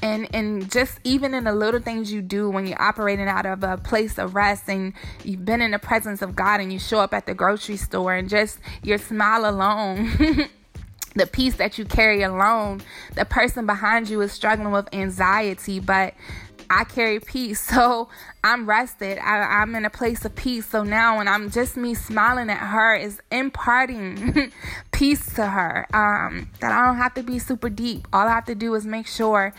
and 0.03 0.29
and 0.35 0.71
just 0.71 1.01
even 1.03 1.33
in 1.33 1.45
the 1.45 1.55
little 1.55 1.81
things 1.81 2.13
you 2.13 2.21
do 2.21 2.51
when 2.51 2.67
you're 2.67 2.81
operating 2.81 3.27
out 3.27 3.47
of 3.47 3.65
a 3.65 3.79
place 3.79 4.19
of 4.19 4.35
rest 4.35 4.69
and 4.69 4.93
you've 5.25 5.47
been 5.47 5.63
in 5.63 5.71
the 5.71 5.79
presence 5.79 6.21
of 6.21 6.37
God 6.37 6.61
and 6.61 6.71
you 6.71 6.79
show 6.79 7.01
up 7.01 7.15
at 7.15 7.25
the 7.25 7.33
grocery 7.33 7.79
store 7.79 8.15
and 8.15 8.29
just 8.29 8.59
your 8.83 8.99
smile 8.99 9.49
alone 9.49 10.11
the 11.15 11.27
peace 11.27 11.57
that 11.57 11.79
you 11.79 11.85
carry 11.87 12.23
alone 12.23 12.81
the 13.15 13.25
person 13.25 13.67
behind 13.67 14.09
you 14.09 14.21
is 14.21 14.33
struggling 14.33 14.73
with 14.73 14.89
anxiety 14.95 15.81
but 15.81 16.15
I 16.71 16.85
carry 16.85 17.21
peace. 17.21 17.69
So 17.81 18.09
I'm 18.43 18.69
rested. 18.69 19.19
I, 19.19 19.63
am 19.63 19.75
in 19.75 19.85
a 19.85 19.91
place 19.91 20.25
of 20.25 20.35
peace. 20.35 20.67
So 20.67 20.83
now 20.83 21.19
when 21.19 21.29
I'm 21.29 21.51
just 21.51 21.77
me 21.77 21.95
smiling 21.95 22.51
at 22.51 22.59
her 22.59 22.95
is 22.95 23.21
imparting 23.31 24.53
peace 24.93 25.35
to 25.35 25.47
her. 25.47 25.87
Um, 25.95 26.51
that 26.61 26.73
I 26.73 26.87
don't 26.87 26.97
have 26.97 27.15
to 27.15 27.23
be 27.23 27.39
super 27.39 27.71
deep. 27.71 28.07
All 28.13 28.27
I 28.27 28.33
have 28.33 28.47
to 28.47 28.55
do 28.55 28.75
is 28.75 28.87
make 28.87 29.07
sure 29.07 29.55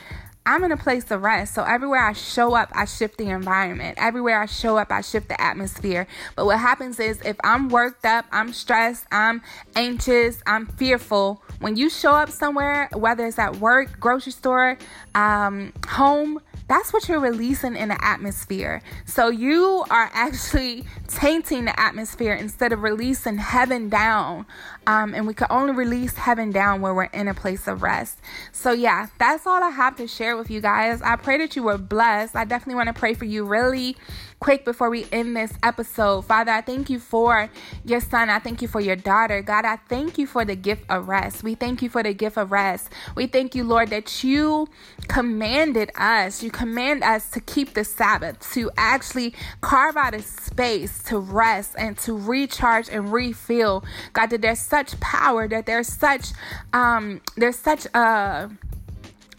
I'm 0.46 0.64
in 0.64 0.72
a 0.72 0.78
place 0.78 1.12
of 1.12 1.22
rest. 1.22 1.54
So 1.54 1.64
everywhere 1.64 2.04
I 2.04 2.14
show 2.14 2.56
up, 2.56 2.70
I 2.74 2.86
shift 2.86 3.18
the 3.18 3.30
environment. 3.30 3.98
Everywhere 4.00 4.42
I 4.42 4.48
show 4.48 4.78
up, 4.78 4.92
I 4.92 5.02
shift 5.02 5.28
the 5.30 5.40
atmosphere. 5.40 6.08
But 6.36 6.46
what 6.46 6.60
happens 6.60 7.00
is 7.00 7.22
if 7.22 7.38
I'm 7.44 7.70
worked 7.70 8.06
up, 8.06 8.26
I'm 8.32 8.52
stressed, 8.52 9.06
I'm 9.12 9.42
anxious, 9.76 10.42
I'm 10.48 10.66
fearful, 10.66 11.44
when 11.60 11.76
you 11.76 11.90
show 11.92 12.14
up 12.14 12.30
somewhere, 12.30 12.90
whether 12.94 13.26
it's 13.28 13.38
at 13.38 13.58
work, 13.58 14.00
grocery 14.00 14.32
store, 14.32 14.78
um, 15.14 15.74
home, 15.88 16.42
that's 16.72 16.94
what 16.94 17.10
you're 17.10 17.20
releasing 17.20 17.76
in 17.76 17.90
the 17.90 18.02
atmosphere. 18.02 18.82
So 19.06 19.28
you 19.28 19.84
are 19.90 20.10
actually 20.14 20.86
tainting 21.10 21.66
the 21.66 21.78
atmosphere 21.78 22.34
instead 22.34 22.72
of 22.72 22.82
releasing 22.82 23.38
heaven 23.40 23.90
down. 23.90 24.46
Um, 24.88 25.14
and 25.14 25.28
we 25.28 25.34
can 25.34 25.48
only 25.50 25.74
release 25.74 26.16
heaven 26.16 26.52
down 26.52 26.82
where 26.82 26.94
we're 26.94 27.04
in 27.04 27.28
a 27.28 27.34
place 27.34 27.68
of 27.68 27.84
rest. 27.84 28.20
So, 28.52 28.72
yeah, 28.72 29.08
that's 29.20 29.46
all 29.46 29.64
I 29.64 29.70
have 29.70 29.96
to 29.98 30.08
share 30.08 30.36
with 30.36 30.50
you 30.50 30.60
guys. 30.60 31.02
I 31.02 31.16
pray 31.18 31.38
that 31.38 31.56
you 31.56 31.64
were 31.64 31.78
blessed. 31.78 32.36
I 32.36 32.46
definitely 32.46 32.76
want 32.76 32.88
to 32.88 33.00
pray 33.00 33.14
for 33.14 33.26
you 33.26 33.46
really 33.46 33.96
quick 34.42 34.66
before 34.66 34.90
we 34.90 35.06
end 35.12 35.36
this 35.36 35.54
episode. 35.62 36.24
Father, 36.24 36.52
I 36.52 36.62
thank 36.62 36.90
you 36.90 36.98
for 36.98 37.48
your 37.86 38.02
son. 38.02 38.30
I 38.32 38.40
thank 38.40 38.64
you 38.64 38.68
for 38.68 38.82
your 38.82 38.96
daughter. 38.96 39.44
God, 39.44 39.66
I 39.66 39.76
thank 39.88 40.18
you 40.18 40.26
for 40.26 40.44
the 40.44 40.56
gift 40.56 40.84
of 40.90 41.08
rest. 41.08 41.44
We 41.44 41.54
thank 41.54 41.84
you 41.84 41.90
for 41.90 42.02
the 42.02 42.14
gift 42.16 42.38
of 42.38 42.52
rest. 42.52 42.90
We 43.16 43.28
thank 43.28 43.54
you, 43.54 43.64
Lord, 43.64 43.92
that 43.92 44.24
you 44.24 44.68
commanded 45.08 45.92
us, 45.96 46.42
you 46.42 46.50
command 46.50 47.04
us 47.04 47.30
to 47.30 47.40
keep 47.40 47.76
the 47.76 47.84
Sabbath, 47.84 48.40
to 48.54 48.72
actually 48.78 49.36
carve 49.62 49.96
out 49.96 50.16
a 50.16 50.24
space 50.24 51.04
to 51.04 51.20
rest 51.20 51.76
and 51.78 51.96
to 52.00 52.18
recharge 52.18 52.90
and 52.90 53.14
refill. 53.14 53.86
God, 54.14 54.32
that 54.32 54.42
there's 54.42 54.60
such 54.72 55.00
power, 55.02 55.48
that 55.54 55.66
there's 55.70 55.92
such 56.06 56.26
um 56.74 57.22
there's 57.38 57.60
such 57.60 57.84
a 57.94 58.50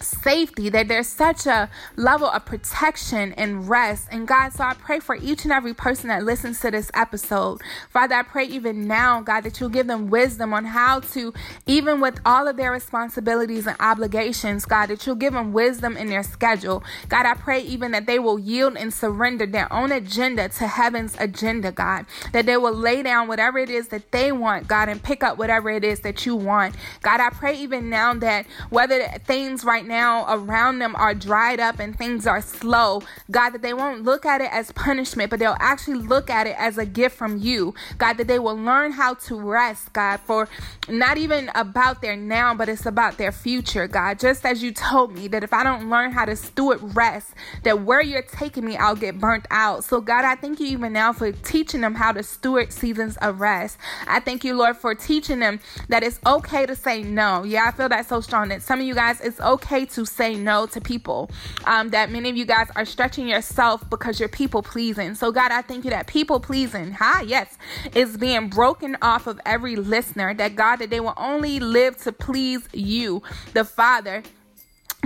safety, 0.03 0.69
that 0.69 0.89
there's 0.89 1.09
such 1.09 1.47
a 1.47 1.71
level 1.97 2.29
of 2.29 2.45
protection 2.45 3.33
and 3.35 3.69
rest. 3.69 4.09
And 4.11 4.27
God, 4.27 4.51
so 4.53 4.65
I 4.65 4.75
pray 4.75 5.01
for 5.01 5.17
each 5.17 5.45
and 5.45 5.53
every 5.53 5.75
person 5.75 6.09
that 6.09 6.25
listens 6.25 6.61
to 6.61 6.71
this 6.71 6.91
episode. 6.95 7.61
Father, 7.91 8.15
I 8.15 8.23
pray 8.23 8.45
even 8.45 8.87
now, 8.87 9.21
God, 9.21 9.43
that 9.43 9.61
you'll 9.61 9.69
give 9.69 9.87
them 9.87 10.11
wisdom 10.11 10.53
on 10.53 10.67
how 10.67 11.01
to, 11.01 11.33
even 11.67 12.01
with 12.01 12.21
all 12.25 12.49
of 12.49 12.57
their 12.57 12.73
responsibilities 12.73 13.67
and 13.67 13.77
obligations, 13.81 14.65
God, 14.65 14.87
that 14.87 15.07
you'll 15.07 15.17
give 15.17 15.33
them 15.33 15.53
wisdom 15.53 15.97
in 15.97 16.09
their 16.09 16.23
schedule. 16.23 16.83
God, 17.09 17.27
I 17.27 17.35
pray 17.35 17.61
even 17.61 17.93
that 17.93 18.07
they 18.07 18.19
will 18.19 18.39
yield 18.39 18.77
and 18.77 18.93
surrender 18.93 19.47
their 19.47 19.73
own 19.73 19.93
agenda 19.93 20.49
to 20.49 20.67
heaven's 20.67 21.17
agenda, 21.19 21.73
God, 21.73 22.07
that 22.33 22.47
they 22.47 22.57
will 22.57 22.75
lay 22.75 23.03
down 23.03 23.29
whatever 23.29 23.59
it 23.59 23.71
is 23.71 23.89
that 23.89 24.11
they 24.13 24.33
want, 24.33 24.69
God, 24.69 24.89
and 24.89 25.03
pick 25.03 25.23
up 25.23 25.39
whatever 25.39 25.71
it 25.71 25.85
is 25.85 26.01
that 26.01 26.27
you 26.27 26.37
want. 26.37 26.75
God, 27.03 27.21
I 27.21 27.31
pray 27.31 27.57
even 27.59 27.91
now 27.91 28.15
that 28.15 28.47
whether 28.71 29.03
things 29.25 29.65
right 29.65 29.87
now, 29.87 29.92
now 29.93 30.25
around 30.27 30.79
them 30.79 30.97
are 30.97 31.13
dried 31.15 31.61
up 31.61 31.79
and 31.79 31.97
things 31.97 32.27
are 32.27 32.41
slow, 32.41 33.03
God, 33.31 33.51
that 33.51 33.61
they 33.61 33.75
won't 33.75 34.05
look 34.05 34.25
at 34.25 34.41
it 34.41 34.49
as 34.51 34.73
punishment, 34.73 35.29
but 35.29 35.39
they'll 35.39 35.57
actually 35.61 35.99
look 35.99 36.31
at 36.31 36.47
it 36.47 36.57
as 36.59 36.79
a 36.79 36.87
gift 36.87 37.15
from 37.15 37.37
you. 37.37 37.75
God, 37.99 38.15
that 38.15 38.27
they 38.27 38.39
will 38.39 38.57
learn 38.57 38.93
how 38.93 39.13
to 39.27 39.39
rest, 39.39 39.93
God, 39.93 40.21
for 40.21 40.49
not 40.89 41.19
even 41.19 41.51
about 41.55 42.01
their 42.01 42.17
now, 42.17 42.55
but 42.55 42.71
it's 42.71 42.87
about 42.87 43.19
their 43.19 43.33
future, 43.33 43.87
God. 43.87 44.19
Just 44.19 44.47
as 44.47 44.63
you 44.63 44.73
told 44.73 45.15
me 45.15 45.29
that 45.29 45.45
if 45.45 45.53
I 45.53 45.63
don't 45.63 45.91
learn 45.91 46.13
how 46.13 46.25
to 46.25 46.37
steward 46.37 46.97
rest, 46.97 47.35
that 47.65 47.83
where 47.83 48.01
you're 48.01 48.23
taking 48.23 48.65
me, 48.65 48.79
I'll 48.79 48.97
get 48.97 49.21
burnt 49.21 49.47
out. 49.51 49.85
So, 49.85 50.01
God, 50.01 50.25
I 50.25 50.37
thank 50.37 50.59
you 50.59 50.69
even 50.69 50.95
now 50.95 51.13
for 51.13 51.33
teaching 51.33 51.83
them 51.83 51.97
how 51.97 52.13
to 52.13 52.23
steward 52.23 52.73
seasons 52.73 53.19
of 53.19 53.41
rest. 53.41 53.77
I 54.07 54.21
thank 54.21 54.43
you, 54.43 54.55
Lord, 54.55 54.79
for 54.79 54.95
teaching 54.95 55.41
them 55.41 55.61
that 55.89 56.03
it's 56.03 56.19
okay 56.25 56.65
to 56.65 56.75
say 56.75 57.03
no. 57.03 57.45
Yeah, 57.45 57.67
I 57.69 57.73
feel 57.73 57.91
that 57.91 58.09
so 58.09 58.23
strong 58.23 58.49
that 58.49 58.63
some 58.63 58.81
of 58.81 58.87
you 58.87 58.95
guys, 58.95 59.21
it's 59.21 59.41
okay 59.41 59.82
to 59.87 60.05
say 60.05 60.35
no 60.35 60.67
to 60.67 60.81
people. 60.81 61.31
Um, 61.65 61.91
that 61.91 62.11
many 62.11 62.29
of 62.29 62.37
you 62.37 62.45
guys 62.45 62.69
are 62.77 62.85
stretching 62.85 63.29
yourself 63.29 63.89
because 63.91 64.19
you're 64.21 64.29
people 64.29 64.63
pleasing. 64.63 65.15
So, 65.15 65.33
God, 65.33 65.53
I 65.53 65.63
thank 65.63 65.85
you 65.85 65.91
that 65.91 66.07
people 66.07 66.41
pleasing, 66.41 66.93
ha, 66.93 67.23
yes, 67.27 67.57
is 67.95 68.17
being 68.17 68.49
broken 68.49 68.97
off 69.03 69.27
of 69.27 69.41
every 69.47 69.77
listener. 69.77 70.35
That 70.35 70.57
God, 70.57 70.77
that 70.77 70.91
they 70.91 71.01
will 71.01 71.15
only 71.17 71.61
live 71.61 71.97
to 71.99 72.13
please 72.13 72.69
you, 72.73 73.23
the 73.53 73.65
Father 73.65 74.23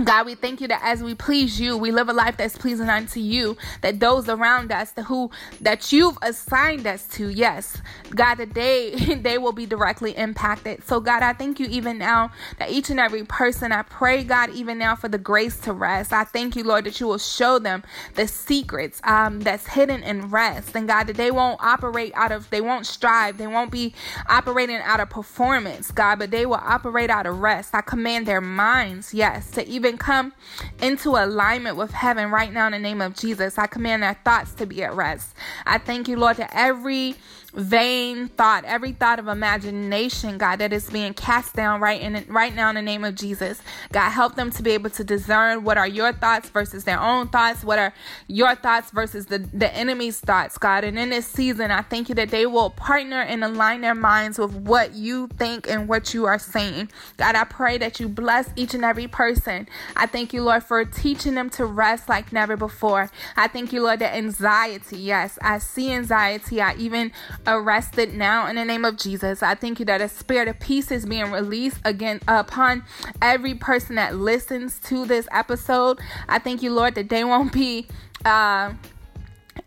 God, 0.03 0.27
we 0.27 0.35
thank 0.35 0.61
you 0.61 0.67
that 0.67 0.81
as 0.83 1.01
we 1.01 1.15
please 1.15 1.59
you, 1.59 1.75
we 1.75 1.91
live 1.91 2.07
a 2.07 2.13
life 2.13 2.37
that's 2.37 2.55
pleasing 2.55 2.87
unto 2.87 3.19
you, 3.19 3.57
that 3.81 3.99
those 3.99 4.29
around 4.29 4.71
us, 4.71 4.91
the 4.91 5.01
who 5.01 5.31
that 5.59 5.91
you've 5.91 6.19
assigned 6.21 6.85
us 6.85 7.07
to, 7.07 7.29
yes, 7.29 7.81
God, 8.11 8.35
that 8.35 8.53
they 8.53 8.91
they 9.21 9.39
will 9.39 9.53
be 9.53 9.65
directly 9.65 10.15
impacted. 10.15 10.83
So 10.83 10.99
God, 10.99 11.23
I 11.23 11.33
thank 11.33 11.59
you 11.59 11.65
even 11.71 11.97
now 11.97 12.31
that 12.59 12.69
each 12.69 12.91
and 12.91 12.99
every 12.99 13.23
person, 13.23 13.71
I 13.71 13.81
pray, 13.81 14.23
God, 14.23 14.51
even 14.51 14.77
now 14.77 14.95
for 14.95 15.07
the 15.07 15.17
grace 15.17 15.59
to 15.61 15.73
rest. 15.73 16.13
I 16.13 16.25
thank 16.25 16.55
you, 16.55 16.63
Lord, 16.63 16.85
that 16.85 16.99
you 16.99 17.07
will 17.07 17.17
show 17.17 17.57
them 17.57 17.81
the 18.13 18.27
secrets 18.27 19.01
um, 19.03 19.39
that's 19.39 19.65
hidden 19.65 20.03
in 20.03 20.29
rest. 20.29 20.75
And 20.75 20.87
God, 20.87 21.07
that 21.07 21.15
they 21.15 21.31
won't 21.31 21.59
operate 21.63 22.11
out 22.13 22.31
of, 22.31 22.47
they 22.51 22.61
won't 22.61 22.85
strive, 22.85 23.39
they 23.39 23.47
won't 23.47 23.71
be 23.71 23.95
operating 24.29 24.77
out 24.77 24.99
of 24.99 25.09
performance, 25.09 25.89
God, 25.89 26.19
but 26.19 26.29
they 26.29 26.45
will 26.45 26.61
operate 26.61 27.09
out 27.09 27.25
of 27.25 27.39
rest. 27.39 27.73
I 27.73 27.81
command 27.81 28.27
their 28.27 28.41
minds, 28.41 29.11
yes, 29.11 29.49
to 29.51 29.67
even 29.67 29.86
even 29.87 29.97
come 29.97 30.33
into 30.81 31.11
alignment 31.11 31.77
with 31.77 31.91
heaven 31.91 32.29
right 32.29 32.51
now 32.51 32.65
in 32.65 32.73
the 32.73 32.79
name 32.79 33.01
of 33.01 33.15
Jesus. 33.15 33.57
I 33.57 33.67
command 33.67 34.03
their 34.03 34.15
thoughts 34.25 34.53
to 34.55 34.65
be 34.65 34.83
at 34.83 34.93
rest. 34.93 35.33
I 35.65 35.77
thank 35.77 36.07
you, 36.07 36.17
Lord, 36.17 36.37
that 36.37 36.51
every 36.53 37.15
vain 37.57 38.27
thought, 38.27 38.63
every 38.65 38.91
thought 38.91 39.17
of 39.17 39.27
imagination, 39.27 40.37
God, 40.37 40.57
that 40.57 40.71
is 40.71 40.89
being 40.89 41.13
cast 41.13 41.55
down 41.55 41.81
right 41.81 41.99
in 41.99 42.23
right 42.27 42.53
now 42.55 42.69
in 42.69 42.75
the 42.75 42.81
name 42.81 43.03
of 43.03 43.15
Jesus. 43.15 43.61
God, 43.91 44.11
help 44.11 44.35
them 44.35 44.51
to 44.51 44.63
be 44.63 44.71
able 44.71 44.91
to 44.91 45.03
discern 45.03 45.63
what 45.63 45.77
are 45.77 45.87
your 45.87 46.13
thoughts 46.13 46.49
versus 46.49 46.83
their 46.83 46.99
own 46.99 47.27
thoughts, 47.29 47.63
what 47.63 47.79
are 47.79 47.93
your 48.27 48.55
thoughts 48.55 48.91
versus 48.91 49.25
the, 49.25 49.39
the 49.39 49.73
enemy's 49.75 50.19
thoughts, 50.19 50.57
God. 50.57 50.83
And 50.83 50.99
in 50.99 51.09
this 51.09 51.25
season, 51.25 51.71
I 51.71 51.81
thank 51.81 52.09
you 52.09 52.15
that 52.15 52.29
they 52.29 52.45
will 52.45 52.69
partner 52.69 53.21
and 53.21 53.43
align 53.43 53.81
their 53.81 53.95
minds 53.95 54.37
with 54.37 54.53
what 54.53 54.93
you 54.93 55.27
think 55.27 55.67
and 55.67 55.87
what 55.87 56.13
you 56.13 56.25
are 56.25 56.39
saying. 56.39 56.91
God, 57.17 57.35
I 57.35 57.43
pray 57.43 57.79
that 57.79 57.99
you 57.99 58.07
bless 58.07 58.49
each 58.55 58.75
and 58.75 58.85
every 58.85 59.07
person. 59.07 59.67
I 59.95 60.05
thank 60.05 60.31
you, 60.31 60.43
Lord, 60.43 60.63
for 60.63 60.85
teaching 60.85 61.33
them 61.33 61.49
to 61.51 61.65
rest 61.65 62.07
like 62.07 62.31
never 62.31 62.55
before. 62.55 63.09
I 63.35 63.47
thank 63.47 63.73
you, 63.73 63.81
Lord, 63.81 63.99
that 63.99 64.15
anxiety, 64.15 64.97
yes, 64.97 65.39
I 65.41 65.57
see 65.57 65.91
anxiety. 65.91 66.61
I 66.61 66.75
even 66.75 67.11
arrested 67.47 68.13
now 68.13 68.47
in 68.47 68.57
the 68.57 68.65
name 68.65 68.85
of 68.85 68.97
Jesus. 68.97 69.41
I 69.41 69.55
thank 69.55 69.79
you 69.79 69.85
that 69.85 70.01
a 70.01 70.09
spirit 70.09 70.47
of 70.47 70.59
peace 70.59 70.91
is 70.91 71.05
being 71.05 71.31
released 71.31 71.79
again 71.85 72.19
upon 72.27 72.83
every 73.21 73.55
person 73.55 73.95
that 73.95 74.15
listens 74.15 74.79
to 74.81 75.05
this 75.05 75.27
episode. 75.31 75.99
I 76.27 76.39
thank 76.39 76.61
you, 76.61 76.71
Lord, 76.71 76.95
that 76.95 77.09
they 77.09 77.23
won't 77.23 77.53
be 77.53 77.87
uh 78.25 78.73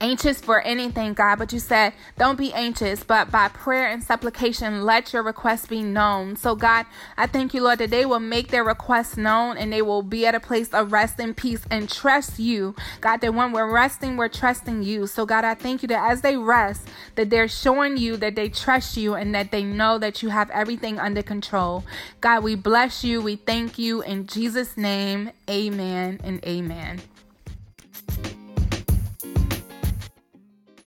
anxious 0.01 0.41
for 0.41 0.61
anything, 0.61 1.15
God, 1.15 1.39
but 1.39 1.53
you 1.53 1.59
said, 1.59 1.93
don't 2.19 2.37
be 2.37 2.53
anxious, 2.53 3.03
but 3.05 3.31
by 3.31 3.49
prayer 3.49 3.89
and 3.89 4.03
supplication, 4.03 4.83
let 4.85 5.13
your 5.13 5.23
requests 5.23 5.67
be 5.67 5.83
known. 5.83 6.37
So, 6.37 6.55
God, 6.55 6.87
I 7.17 7.27
thank 7.27 7.55
you, 7.55 7.63
Lord, 7.63 7.79
that 7.79 7.91
they 7.91 8.07
will 8.07 8.21
make 8.21 8.49
their 8.49 8.65
requests 8.65 9.17
known 9.17 9.57
and 9.57 9.73
they 9.73 9.83
will 9.83 10.03
be 10.03 10.27
at 10.27 10.35
a 10.35 10.41
place 10.41 10.69
of 10.69 10.93
rest 10.93 11.19
and 11.19 11.37
peace 11.37 11.63
and 11.71 11.89
trust 11.89 12.39
you. 12.39 12.75
God, 13.01 13.21
that 13.21 13.35
when 13.35 13.53
we're 13.53 13.73
resting, 13.73 14.17
we're 14.17 14.29
trusting 14.29 14.83
you. 14.83 15.07
So, 15.07 15.27
God, 15.27 15.45
I 15.45 15.55
thank 15.55 15.83
you 15.83 15.89
that 15.89 16.11
as 16.11 16.21
they 16.21 16.37
rest, 16.37 16.89
that 17.15 17.31
they're 17.31 17.49
showing 17.49 17.97
you 17.97 18.17
that 18.19 18.37
they 18.37 18.49
trust 18.49 18.97
you 18.97 19.15
and 19.15 19.35
that 19.35 19.51
they 19.51 19.65
know 19.65 19.99
that 19.99 20.23
you 20.23 20.29
have 20.31 20.51
everything 20.51 20.99
under 20.99 21.23
control. 21.23 21.85
God, 22.21 22.43
we 22.43 22.55
bless 22.55 23.05
you. 23.05 23.21
We 23.21 23.37
thank 23.37 23.79
you. 23.79 24.03
In 24.03 24.27
Jesus' 24.27 24.77
name, 24.77 25.33
amen 25.49 26.21
and 26.23 26.45
amen. 26.45 27.01